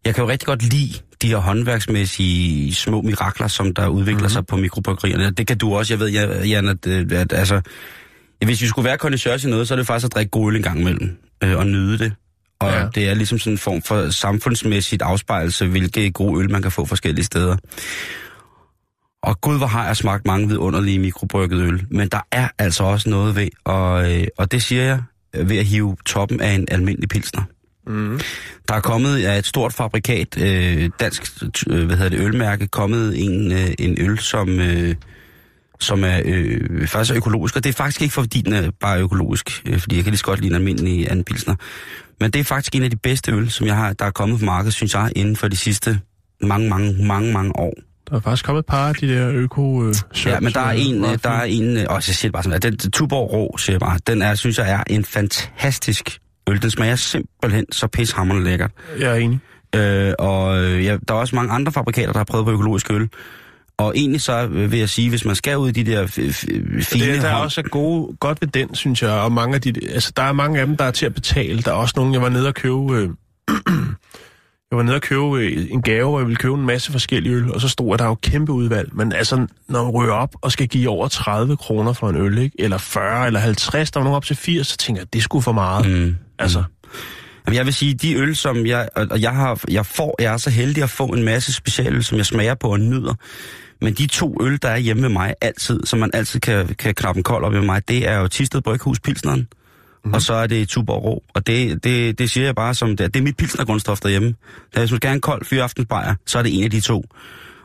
[0.05, 0.93] jeg kan jo rigtig godt lide
[1.23, 4.17] de her håndværksmæssige små mirakler, som der udvikler Mhm.
[4.21, 4.29] mm-hmm.
[4.31, 5.31] sig på mikrobryggerierne.
[5.31, 7.61] Det kan du også, jeg ved, Jan, Jan at, øh, at altså,
[8.45, 10.57] hvis vi skulle være connoisseurs i noget, så er det faktisk at drikke god øl
[10.57, 12.13] en gang imellem, øh, og nyde det.
[12.59, 12.81] Og Ja.
[12.81, 12.89] ja.
[12.95, 16.85] det er ligesom sådan en form for samfundsmæssigt afspejlelse, hvilke gode øl man kan få
[16.85, 17.57] forskellige steder.
[19.23, 21.87] Og gud, hvor har jeg smagt mange vidunderlige mikrobrygget øl.
[21.91, 25.03] Men der er altså også noget ved, og, øh, og det siger jeg,
[25.35, 27.43] øh, ved at hive toppen af en almindelig pilsner.
[27.87, 28.21] Mm.
[28.69, 33.25] Der er kommet af et stort fabrikat, øh, dansk øh, hvad hedder det, ølmærke, kommet
[33.25, 34.95] en, øh, en øl, som, øh,
[35.81, 37.57] som er øh, faktisk er økologisk.
[37.57, 40.19] Og det er faktisk ikke fordi den er bare økologisk, øh, fordi jeg kan lige
[40.19, 41.55] så godt lide en almindelig anden pilsner.
[42.21, 44.39] Men det er faktisk en af de bedste øl, som jeg har, der er kommet
[44.39, 46.01] på markedet, synes jeg, inden for de sidste
[46.41, 47.75] mange, mange, mange, mange år.
[48.11, 49.95] Der er faktisk kommet et par af de der øko øh,
[50.27, 52.43] Ja, men der er en, meget øh, der er en, øh, og så siger bare
[52.43, 56.63] sådan, den Tuborg Rå, siger jeg bare, den er, synes jeg er en fantastisk øl.
[56.63, 58.71] Den smager simpelthen så pishammerende lækkert.
[58.99, 59.41] Jeg er enig.
[59.75, 62.91] Øh, og øh, ja, der er også mange andre fabrikater, der har prøvet på økologisk
[62.91, 63.09] øl.
[63.79, 67.13] Og egentlig så vil jeg sige, hvis man skal ud i de der fine...
[67.13, 69.73] Det, der er også er gode, godt ved den, synes jeg, og mange af de,
[69.93, 71.63] altså der er mange af dem, der er til at betale.
[71.63, 73.09] Der er også nogen, jeg var nede og købe, øh,
[74.71, 77.35] jeg var nede og købe øh, en gave, hvor jeg ville købe en masse forskellige
[77.35, 78.89] øl, og så stod der, der er jo kæmpe udvalg.
[78.93, 82.39] Men altså, når man rører op og skal give over 30 kroner for en øl,
[82.39, 82.57] ikke?
[82.59, 85.43] eller 40 eller 50, der var nogen op til 80, så tænker jeg, det skulle
[85.43, 85.89] for meget.
[85.91, 86.17] Mm.
[86.39, 86.65] Altså,
[87.47, 88.89] Jamen, jeg vil sige, de øl, som jeg...
[88.95, 90.15] Og og jeg, har, jeg får...
[90.19, 93.15] Jeg er så heldig at få en masse specialøl, som jeg smager på og nyder.
[93.85, 96.95] Men de to øl, der er hjemme med mig altid, som man altid kan, kan
[96.95, 99.49] knappe en kold op med mig, det er jo Tisted Bryghus Pilsneren.
[100.05, 100.15] Mm.
[100.15, 101.23] Og så er det Tuborg Rå.
[101.35, 103.09] Og det, det, det siger jeg bare som det er.
[103.09, 104.35] Det er mit pilsnergrundstof derhjemme.
[104.75, 107.05] Da man skal have en kold fyraftensbajer, så er det en af de to.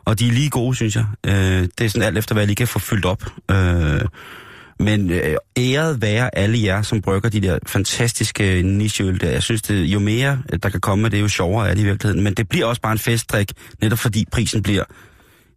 [0.05, 1.05] Og de er lige gode, synes jeg.
[1.25, 3.23] Øh, det er sådan alt efter, hvad jeg lige kan få fyldt op.
[3.51, 4.01] Øh,
[4.79, 9.29] men øh, æret være alle jer, som brygger de der fantastiske nicheøl der.
[9.29, 11.81] Jeg synes, det, jo mere øh, der kan komme med det, jo sjovere er det
[11.81, 12.23] i virkeligheden.
[12.23, 13.51] Men det bliver også bare en festdrik,
[13.81, 14.83] netop fordi prisen bliver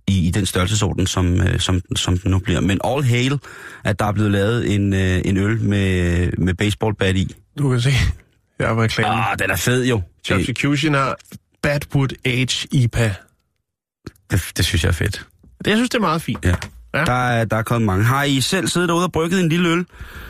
[0.09, 2.61] i, i den størrelsesorden, som, øh, som, som den nu bliver.
[2.61, 3.39] Men all hail,
[3.85, 7.37] at der er blevet lavet en, øh, en øl med, med baseballbat i.
[7.59, 7.93] du kan se,
[8.59, 9.15] jeg er på reklame.
[9.15, 10.03] Ah, den er fed jo.
[10.27, 11.17] Substitution har
[11.63, 13.15] Badwood Age IPA.
[14.31, 15.27] det, det synes jeg er fedt.
[15.65, 16.45] Det, jeg synes, det er meget fint.
[16.45, 16.55] Ja.
[16.95, 17.05] Ja.
[17.05, 18.05] Der, er, der er kommet mange.
[18.05, 19.87] Har I selv siddet derude og brygget en lille øl?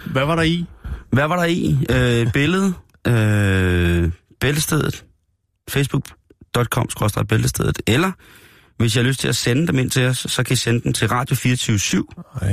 [0.07, 0.67] Hvad var der i?
[1.13, 1.79] Hvad var der i?
[1.91, 2.75] Øh, billede,
[3.07, 4.11] øh,
[4.41, 5.05] bæltestedet,
[5.71, 6.89] facebook.com
[7.29, 8.13] bæltestedet, eller
[8.83, 10.81] hvis jeg har lyst til at sende dem ind til os, så kan I sende
[10.85, 12.05] dem til Radio 24
[12.43, 12.49] Ej,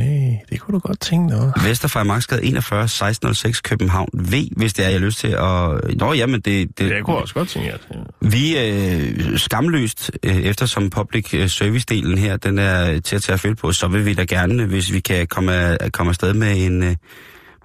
[0.49, 1.51] det kunne du godt tænke dig.
[1.63, 5.97] Vesterfejmarksgade 41 1606 København V, hvis det er, jeg har lyst til at...
[5.99, 6.77] Nå, jamen, det...
[6.77, 7.81] det Jeg kunne også godt tænke, at...
[8.21, 8.99] Vi er
[9.31, 13.55] øh, skamløst, øh, eftersom public øh, service-delen her, den er til at tage at følge
[13.55, 16.83] på, så vil vi da gerne, hvis vi kan komme, af- komme afsted med en,
[16.83, 16.95] øh,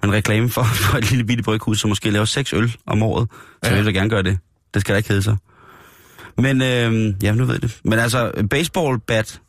[0.03, 3.27] en reklame for, for et lille bitte bryghus, som måske laver seks øl om året,
[3.63, 3.75] så Ja.
[3.75, 4.37] vil vi da gerne gøre det.
[4.73, 5.37] Det skal da ikke hedde sig.
[6.37, 7.79] Men, øh, ja, nu ved jeg det.
[7.83, 9.41] Men altså, baseball bat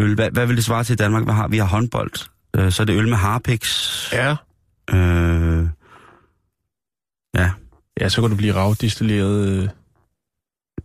[0.00, 1.24] øl, hvad, hvad vil det svare til i Danmark?
[1.24, 1.58] Hvad har vi?
[1.58, 2.12] har håndbold.
[2.56, 4.10] Øh, så er det øl med harpiks.
[4.12, 4.36] Ja.
[4.94, 5.66] Øh,
[7.34, 7.50] ja,
[8.00, 9.48] Ja, så kunne det blive ravdistilleret...
[9.48, 9.68] øh,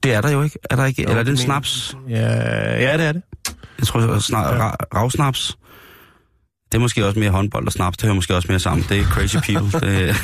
[0.03, 0.59] det er der jo ikke.
[0.69, 1.01] Er der ikke?
[1.01, 1.97] Jo, Eller er det en snaps?
[2.09, 2.31] Ja,
[2.81, 3.21] ja, det er det.
[3.79, 4.59] Jeg tror, er snar, Ja.
[4.63, 5.57] ra, ravsnaps.
[6.71, 7.97] Det er måske også mere håndbold og snaps.
[7.97, 8.85] Det hører måske også mere sammen.
[8.89, 9.79] Det er crazy people.
[9.79, 10.15] det...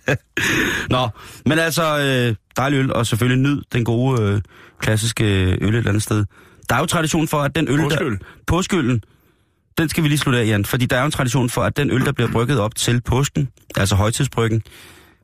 [0.94, 1.08] Nå,
[1.46, 4.40] men altså, øh, dejlig øl, og selvfølgelig nyd den gode, øh,
[4.80, 6.24] klassiske øl et eller andet sted.
[6.68, 8.12] Der er jo tradition for, at den øl, Påskeøl.
[8.12, 8.18] der...
[8.46, 9.02] Påskeøllen.
[9.78, 10.64] Den skal vi lige slutte af, Jan.
[10.64, 13.00] Fordi der er jo en tradition for, at den øl, der bliver brygget op til
[13.00, 14.62] påsken, altså højtidsbryggen,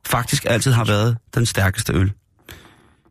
[0.05, 2.11] faktisk altid har været den stærkeste øl.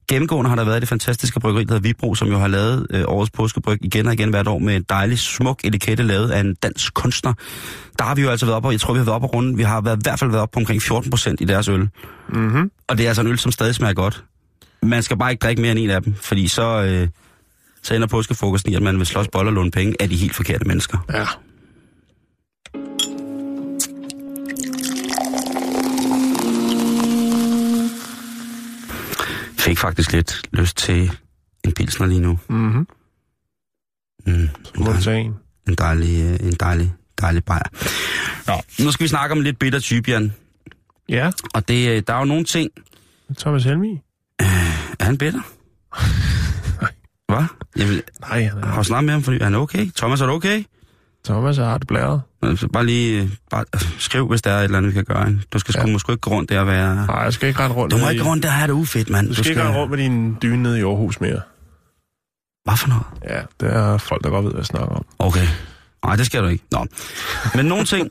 [0.08, 3.04] Gennemgående har der været det fantastiske bryggeri, der hedder Vibro, som jo har lavet øh,
[3.06, 6.54] årets påskebryg igen og igen hvert år med en dejlig, smuk etikette lavet af en
[6.54, 7.32] dansk kunstner.
[7.98, 9.34] Der har vi jo altså været op, og jeg tror, vi har været op og
[9.34, 9.56] runde.
[9.56, 11.88] Vi har været, i hvert fald været op på omkring 14 procent i deres øl.
[12.28, 12.70] Mm-hmm.
[12.88, 14.24] Og det er altså en øl, som stadig smager godt.
[14.82, 17.08] Man skal bare ikke drikke mere end en af dem, fordi så, øh,
[17.82, 20.34] så ender påskefrokosten i, at man vil slås bold og låne penge af de helt
[20.34, 20.98] forkerte mennesker.
[21.12, 21.26] Ja.
[29.62, 31.10] Fik faktisk lidt lyst til
[31.64, 32.38] en pilsner lige nu.
[32.48, 32.88] Mhm.
[34.26, 34.48] Mm, en,
[34.86, 35.34] dejlig, en.
[35.68, 37.62] en dejlig, øh, en dejlig, dejlig bajer.
[38.46, 40.32] Nå, nu skal vi snakke om en lidt bitter type, Jan.
[41.08, 42.70] Ja, Og det, øh, der er jo nogle ting...
[43.38, 44.00] Thomas Helmi.
[44.38, 45.40] Er han bitter?
[47.32, 47.44] Hvad?
[47.76, 48.76] Jamen, Nej, han har er...
[48.76, 49.90] du snakket med ham, fordi han er okay?
[49.96, 50.64] Thomas, er du okay?
[51.24, 52.22] Thomas er det blæret.
[52.42, 55.04] Altså, bare lige øh, bare, øh, skriv, hvis der er et eller andet, vi kan
[55.04, 55.28] gøre.
[55.28, 55.40] ikke?
[55.52, 55.92] Du skal sgu Ja.
[55.92, 57.06] måske ikke gå rundt der og være...
[57.06, 57.92] Nej, jeg skal ikke rende rundt.
[57.94, 59.28] Du må ikke gå rundt der og have det ufedt, mand.
[59.28, 61.40] Du skal, ikke rende rundt med din dyne nede i Aarhus mere.
[62.64, 63.04] Hvad for noget?
[63.28, 65.04] Ja, det er folk, der godt ved, hvad jeg snakker om.
[65.18, 65.46] Okay.
[66.04, 66.64] Nej, det skal du ikke.
[66.72, 66.86] Nå.
[67.54, 68.10] Men nogle ting...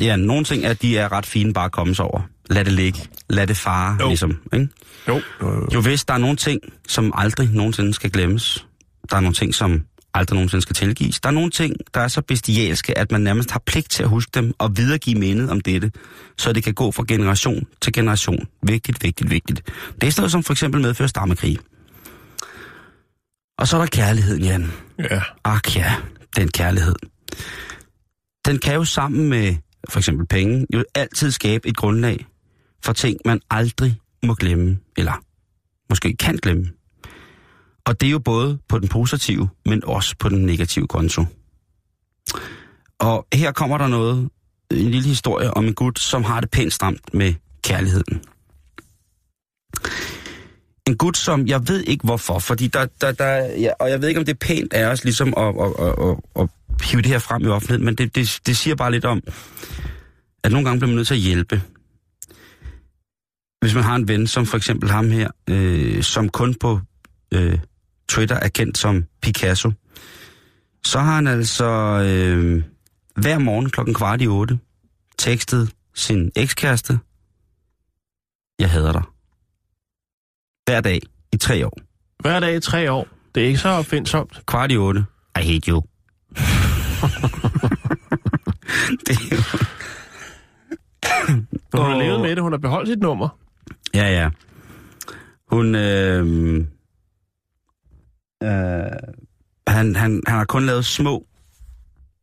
[0.00, 2.20] Ja, nogle ting, at de er ret fine bare at komme sig over.
[2.50, 3.00] Lad det ligge.
[3.30, 4.08] Lad det fare, Jo.
[4.08, 4.36] ligesom.
[4.52, 4.68] Ikke?
[5.08, 5.68] Jo, jo, jo.
[5.74, 8.66] Jo hvis der er nogle ting, som aldrig nogensinde skal glemmes.
[9.10, 9.82] Der er nogle ting, som
[10.14, 11.20] aldrig nogensinde skal tilgives.
[11.20, 14.08] Der er nogle ting, der er så bestialske, at man nærmest har pligt til at
[14.08, 15.92] huske dem og videregive mindet om dette,
[16.38, 18.46] så det kan gå fra generation til generation.
[18.62, 19.70] Vigtigt, vigtigt, vigtigt.
[20.00, 21.58] Det er sådan som for eksempel medfører stammekrig.
[23.58, 24.72] Og så er der kærligheden, Jan.
[24.98, 25.94] Ja, Ak ja,
[26.36, 26.94] den kærlighed.
[28.46, 29.54] Den kan jo sammen med
[29.88, 32.26] for eksempel penge jo altid skabe et grundlag
[32.84, 35.22] for ting, man aldrig må glemme, eller
[35.90, 36.70] måske kan glemme.
[37.86, 41.24] Og det er jo både på den positive, men også på den negative konto.
[42.98, 44.28] Og her kommer der noget,
[44.70, 48.22] en lille historie om en gut, som har det pænt stramt med kærligheden.
[50.86, 54.08] En gut, som jeg ved ikke hvorfor, fordi der, der, der ja, og jeg ved
[54.08, 56.48] ikke, om det er pænt af os ligesom at, at, at, at, at
[56.82, 59.22] hive det her frem i offentligheden, men det, det, det siger bare lidt om,
[60.44, 61.62] at nogle gange bliver man nødt til at hjælpe.
[63.60, 66.80] Hvis man har en ven, som for eksempel ham her, øh, som kun på
[67.34, 67.58] øh,
[68.08, 69.72] Twitter er kendt som Picasso,
[70.84, 72.62] så har han altså øh,
[73.16, 74.58] hver morgen klokken kvart i otte
[75.18, 76.98] tekstet sin ekskæreste,
[78.58, 79.02] jeg hader dig.
[80.66, 81.00] Hver dag
[81.32, 81.78] i tre år.
[82.22, 83.08] hver dag i tre år.
[83.34, 84.42] Det er ikke så opfindsomt.
[84.46, 85.04] Kvart i otte.
[85.40, 85.82] I hate you.
[89.06, 89.42] det er jo...
[91.74, 92.42] Hun har levet med det.
[92.42, 93.28] Hun har beholdt sit nummer.
[93.94, 94.30] Ja, ja.
[95.50, 95.74] Hun...
[95.74, 96.64] Øh,
[98.44, 98.90] øh,
[99.66, 101.26] han, han, han har kun lavet små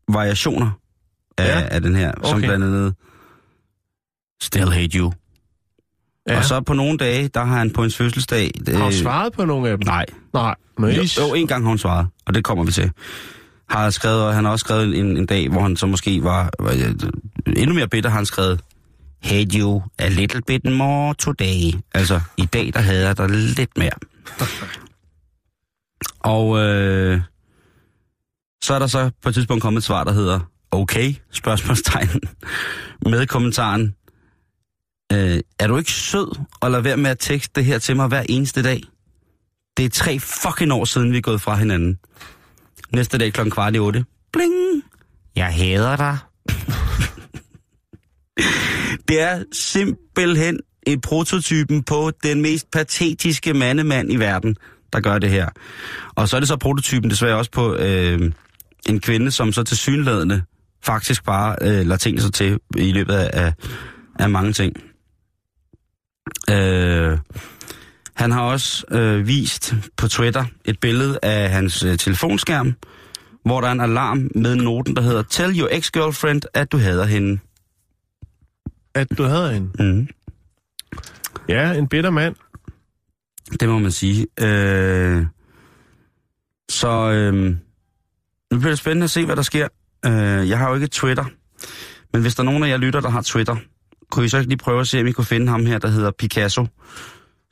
[0.08, 0.72] variationer
[1.38, 1.68] af, Ja.
[1.72, 2.30] af den her, okay.
[2.30, 2.96] som blandt andet
[4.42, 5.14] Still Hate You.
[6.30, 6.38] Ja.
[6.38, 8.52] Og så på nogle dage, der har han på en fødselsdag...
[8.68, 9.86] Har hun svaret på nogle af dem?
[9.88, 10.06] Nej.
[10.34, 10.56] Nej.
[10.78, 12.92] Men Jo, jo, en gang har hun svaret, og det kommer vi til.
[13.70, 16.50] Har skrevet, og han har også skrevet en, en dag, hvor han så måske var,
[16.60, 16.96] var øh,
[17.58, 18.62] endnu mere bitter, har han skrevet,
[19.24, 21.80] Hate you a little bit more today.
[21.94, 23.92] Altså, i dag, der havde jeg dig lidt mere.
[26.20, 27.22] og øh,
[28.64, 30.39] så er der så på et tidspunkt kommet et svar, der hedder,
[30.72, 32.22] okay, spørgsmålstegn,
[33.06, 33.95] med kommentaren,
[35.14, 38.08] øh, er du ikke sød og lade være med at tekste det her til mig
[38.08, 38.82] hver eneste dag?
[39.78, 41.99] Det er tre fucking år siden, vi er gået fra hinanden.
[42.93, 44.06] Næste dag klokken kvart i otte.
[44.34, 44.84] Bling!
[45.36, 46.18] Jeg hader dig.
[49.08, 54.58] det er simpelthen en prototypen på den mest patetiske mandemand i verden,
[54.94, 55.50] der gør det her.
[56.16, 58.32] Og så er det så prototypen desværre også på øh,
[58.89, 60.42] en kvinde, som så til synlædende
[60.84, 63.54] faktisk bare øh, lader tingene sig til i løbet af, af,
[64.20, 64.76] af mange ting.
[66.50, 67.18] Øh,
[68.14, 72.74] han har også øh, vist på Twitter et billede af hans øh, telefonskærm,
[73.46, 77.06] hvor der er en alarm med noten, der hedder Tell your ex-girlfriend, at du hader
[77.06, 77.39] hende.
[78.96, 79.72] At du havde en.
[79.80, 80.08] Mm.
[81.50, 82.36] Ja, en bitter mand.
[83.60, 84.28] Det må man sige.
[84.39, 85.26] Øh,
[86.70, 87.34] så øh,
[88.52, 89.68] nu bliver det spændende at se, hvad der sker.
[90.06, 91.26] Øh, jeg har jo ikke Twitter,
[92.14, 93.56] men hvis der er nogen af jer lytter, der har Twitter,
[94.12, 95.88] kunne I så ikke lige prøve at se, om I kunne finde ham her, der
[95.88, 96.68] hedder Picasso,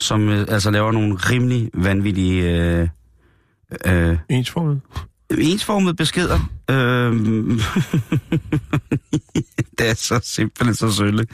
[0.02, 2.43] som øh, altså laver nogle rimelig vanvittige...
[2.43, 2.88] Øh,
[3.86, 4.82] øh, Ensformede?
[5.38, 6.40] Ensformede beskeder.
[6.72, 7.60] Øhm,
[9.80, 11.26] det er så simpelthen så sølle.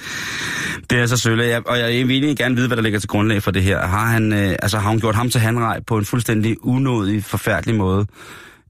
[0.90, 3.10] Det er så sølle, jeg, og jeg vil egentlig gerne vide, hvad der ligger til
[3.10, 3.88] grundlag for det her.
[3.88, 7.76] Har, han, øh, altså, har hun gjort ham til handrej på en fuldstændig unådig, forfærdelig
[7.76, 8.06] måde?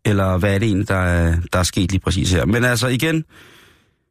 [0.05, 2.45] Eller hvad er det egentlig, der, er- der er sket lige præcis her?
[2.45, 3.23] Men altså igen,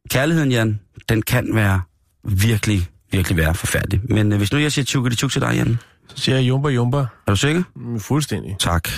[0.09, 1.81] kærligheden, Jan, den kan være
[2.23, 4.01] virkelig, virkelig være forfærdelig.
[4.09, 5.77] Men øh, hvis nu jeg siger tjukke det til dig, Jan,
[6.15, 7.05] Så siger jeg jumper, jumper.
[7.27, 7.63] er du sikker?
[7.75, 8.55] Mm, Fuldstændig.
[8.59, 8.89] Tak.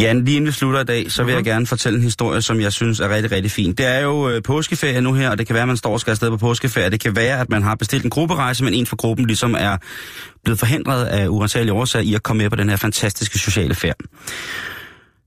[0.00, 2.60] Jan, lige inden vi slutter i dag, så vil jeg gerne fortælle en historie, som
[2.60, 3.72] jeg synes er rigtig, rigtig fin.
[3.72, 6.00] Det er jo øh, påskeferie nu her, og det kan være, at man står og
[6.00, 6.90] skal afsted på påskeferie.
[6.90, 9.76] Det kan være, at man har bestilt en grupperejse, men en fra gruppen ligesom er
[10.44, 13.96] blevet forhindret af urensagelige årsager i at komme med på den her fantastiske sociale færd.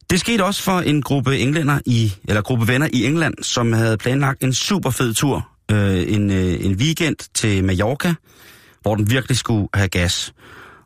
[0.10, 3.98] Det skete også for en gruppe englænder i, eller gruppe venner i England, som havde
[3.98, 8.14] planlagt en super fed tur, øh, en, øh, en weekend til Mallorca,
[8.82, 10.34] hvor den virkelig skulle have gas.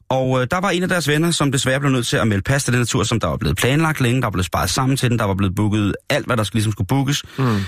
[0.09, 2.41] Og øh, der var en af deres venner, som desværre blev nødt til at melde
[2.41, 4.69] pas til den her tur, som der var blevet planlagt længe, der var blevet sparet
[4.69, 7.23] sammen til den, der var blevet booket alt, hvad der skulle, ligesom skulle bookes.
[7.37, 7.59] Mm.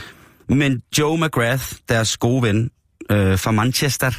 [0.56, 2.72] Men Joe McGrath, deres gode ven
[3.12, 4.12] øh, fra Manchester,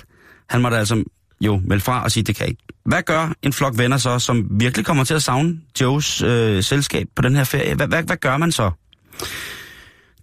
[0.51, 1.05] han måtte altså
[1.41, 2.63] jo melde fra og sige, det kan ikke.
[2.85, 7.07] Hvad gør en flok venner så, som virkelig kommer til at savne Joes øh, selskab
[7.17, 7.75] på den her ferie?
[7.75, 8.71] Hvad, hvad, hvad gør man så?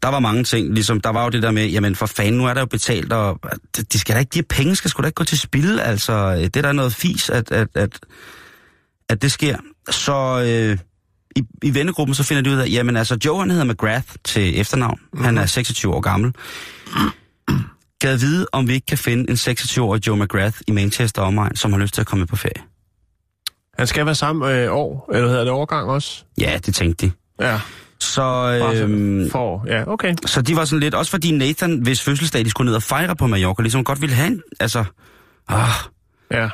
[0.02, 2.46] Der var mange ting, ligesom der var jo det der med, jamen for fanden, nu
[2.46, 3.40] er der jo betalt, og
[3.94, 6.36] de skal da ikke, de her penge skal sgu da ikke gå til spil, altså
[6.36, 8.00] det er da noget fis, at, at, at,
[9.10, 9.58] at det sker.
[9.90, 10.78] Så øh,
[11.36, 14.60] i, i vennegruppen så finder de ud af, jamen altså Joe han hedder McGrath til
[14.60, 15.26] efternavn, mm-hmm.
[15.26, 16.34] han er 26 år gammel.
[18.00, 21.74] Gad vide, om vi ikke kan finde en 26-årig Joe McGrath i Manchester omegn, som
[21.74, 22.64] har lyst til at komme på ferie.
[23.78, 26.24] Han skal være samme øh, år, eller hedder det årgang også?
[26.38, 27.12] Ja, det tænkte de.
[27.40, 27.60] Ja.
[28.08, 28.24] Så,
[28.82, 30.14] øhm, for, ja, okay.
[30.26, 33.16] så de var sådan lidt, også fordi Nathan, hvis fødselsdag de skulle ned og fejre
[33.16, 34.84] på Mallorca, ligesom godt ville have en, altså,
[35.48, 35.70] ah,
[36.32, 36.50] Ja,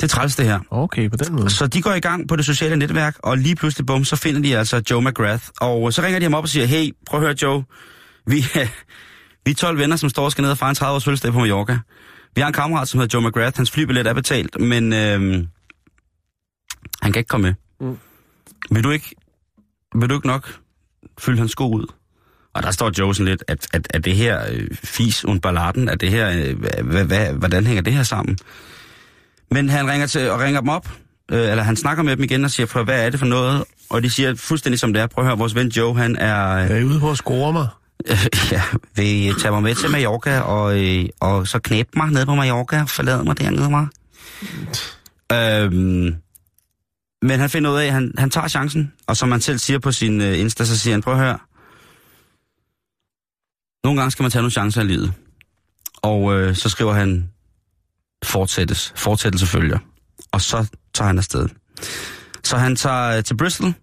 [0.00, 0.60] det er træls det her.
[0.70, 1.50] okay, på den måde.
[1.50, 4.40] Så de går i gang på det sociale netværk, og lige pludselig, bum, så finder
[4.42, 5.44] de altså Joe McGrath.
[5.60, 7.64] Og så ringer de ham op og siger, hey, prøv at høre Joe,
[8.26, 8.36] vi,
[9.44, 11.32] vi er 12 venner, som står og skal ned og fejre en 30 års fødselsdag
[11.32, 11.78] på Mallorca.
[12.34, 15.46] Vi har en kammerat, som hedder Joe McGrath, hans flybillet er betalt, men øhm,
[17.02, 17.54] han kan ikke komme med.
[17.88, 17.98] Mm.
[18.70, 19.14] Vil du ikke,
[20.00, 20.54] vil du ikke nok
[21.18, 21.86] fylde hans sko ud?
[22.54, 25.88] Og der står Joe sådan lidt, at, at, at det her øh, fis und balladen,
[25.88, 28.38] at det her, øh, hvad, hvad, hvordan hænger det her sammen?
[29.50, 30.88] Men han ringer til og ringer dem op,
[31.32, 33.64] øh, eller han snakker med dem igen og siger, prøv, hvad er det for noget?
[33.90, 36.48] Og de siger fuldstændig som det er, prøv at høre, vores ven Joe, han er...
[36.56, 37.68] Øh, Er I ude på at score mig?
[38.52, 38.62] ja,
[38.96, 42.34] vil I tage mig med til Mallorca, og, øh, og så knæbe mig ned på
[42.34, 43.86] Mallorca, forlade mig dernede mig?
[45.32, 46.14] Øhm,
[47.22, 49.78] men han finder ud af, at han, han tager chancen, og som han selv siger
[49.78, 51.38] på sin øh, Insta, så siger han, prøv at høre,
[53.84, 55.12] nogle gange skal man tage nogle chancer i livet.
[56.02, 57.30] Og øh, så skriver han,
[58.24, 59.78] fortsættes, fortsættelse følger.
[60.32, 61.48] Og så tager han afsted.
[62.44, 63.74] Så han tager øh, til Bristol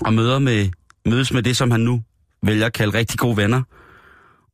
[0.00, 0.68] og møder med,
[1.06, 2.02] mødes med det, som han nu
[2.42, 3.62] vælger at kalde rigtig gode venner.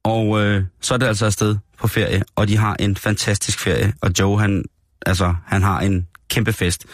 [0.05, 3.93] Og øh, så er det altså afsted på ferie, og de har en fantastisk ferie.
[4.01, 4.65] Og Joe, han,
[5.07, 6.87] altså, han har en kæmpe fest.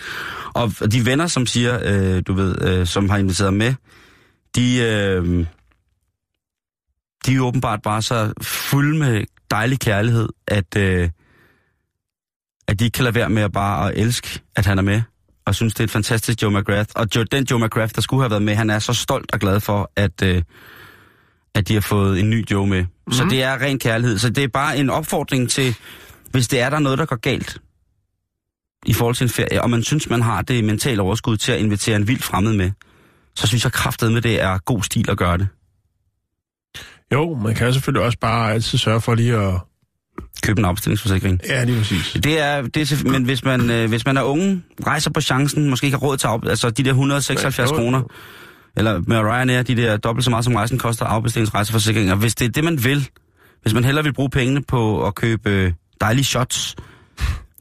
[0.55, 3.74] Og de venner, som siger, øh, du ved, øh, som har inviteret med,
[4.57, 5.47] de, øh,
[7.26, 11.11] de er åbenbart bare så fulde med dejlig kærlighed, at, øh,
[12.68, 15.03] at de ikke kan lade være med at bare at elske, at han er med.
[15.47, 16.91] Og synes, det er et fantastisk Joe McGrath.
[16.95, 19.41] Og Joe, den Joe McGrath, der skulle have været med, han er så stolt og
[19.41, 20.43] glad for, at, øh,
[21.55, 22.82] at de har fået en ny Joe med.
[22.82, 23.12] Mm-hmm.
[23.12, 24.18] Så det er ren kærlighed.
[24.18, 25.76] Så det er bare en opfordring til,
[26.30, 27.59] hvis det er der er noget, der går galt
[28.86, 31.58] i forhold til en ferie, og man synes, man har det mentale overskud til at
[31.58, 32.70] invitere en vild fremmed med,
[33.34, 35.48] så synes jeg kraftet med det er god stil at gøre det.
[37.12, 39.54] Jo, man kan selvfølgelig også bare altid sørge for lige at...
[40.42, 41.40] Købe en opstillingsforsikring.
[41.48, 42.16] Ja, lige præcis.
[42.24, 45.70] Det er, det er, men hvis man, øh, hvis man er unge, rejser på chancen,
[45.70, 47.76] måske ikke har råd til op, altså de der 176 Ja, jo, jo.
[47.82, 48.02] kroner,
[48.76, 52.14] eller med Ryanair, de der dobbelt så meget som rejsen koster afbestillingsrejseforsikringer.
[52.14, 53.08] Hvis det er det, man vil,
[53.62, 56.76] hvis man hellere vil bruge pengene på at købe øh, dejlige shots,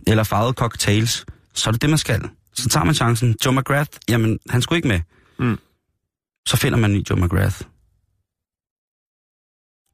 [0.10, 2.30] eller farvede cocktails, så er det det, man skal.
[2.54, 3.36] Så tager man chancen.
[3.46, 5.00] Joe McGrath, jamen, han skulle ikke med.
[5.40, 5.60] Mm.
[6.48, 7.62] Så finder man en Joe McGrath.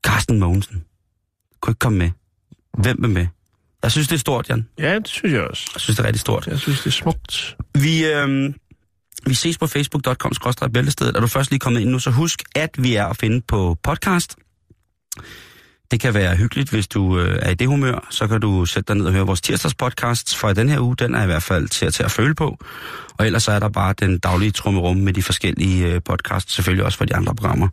[0.05, 0.85] Carsten Mogensen.
[1.61, 2.11] Kunne ikke komme med.
[2.77, 3.27] Hvem vil med?
[3.83, 4.69] Jeg synes, det er stort, Jan.
[4.79, 5.71] Ja, det synes jeg også.
[5.73, 6.47] Jeg synes, det er rigtig stort.
[6.47, 7.55] Jeg synes, det er smukt.
[7.73, 8.53] Vi, øh,
[9.25, 10.31] vi ses på facebook.com
[10.73, 11.15] bæltestedet.
[11.15, 13.77] Er du først lige kommet ind nu, så husk, at vi er at finde på
[13.83, 14.35] podcast.
[15.91, 18.07] Det kan være hyggeligt, hvis du øh, er i det humør.
[18.09, 20.95] Så kan du sætte dig ned og høre vores tirsdagspodcast fra den her uge.
[20.95, 22.57] Den er i hvert fald til at, til at føle på.
[23.17, 26.85] Og ellers så er der bare den daglige trummerum med de forskellige øh, podcasts, selvfølgelig
[26.85, 27.67] også for de andre programmer.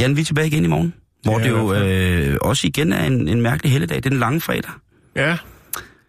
[0.00, 2.92] Jan, vi er tilbage igen i morgen, hvor Ja, det i jo øh, også igen
[2.92, 3.96] er en, en mærkelig helligdag.
[3.96, 4.70] Det er den lange fredag.
[5.16, 5.36] Ja,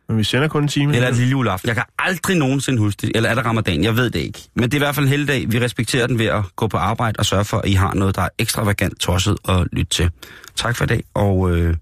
[0.08, 0.96] men vi sender kun en time.
[0.96, 1.68] Eller lille juleaften.
[1.68, 3.12] Jeg kan aldrig nogensinde huske det.
[3.16, 3.84] Eller er det ramadan?
[3.84, 4.40] Jeg ved det ikke.
[4.56, 5.52] Men det er i hvert fald en heldig dag.
[5.52, 8.16] Vi respekterer den ved at gå på arbejde og sørge for, at I har noget,
[8.16, 10.10] der er ekstravagant tosset at lytte til.
[10.56, 11.76] Tak for i dag, og øh,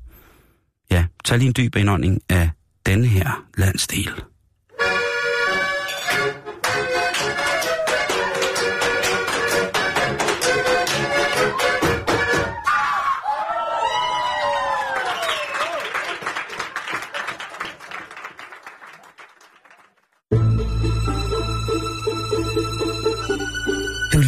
[0.92, 2.50] ja, tag lige en dyb indånding af
[2.86, 4.12] denne her landsdel.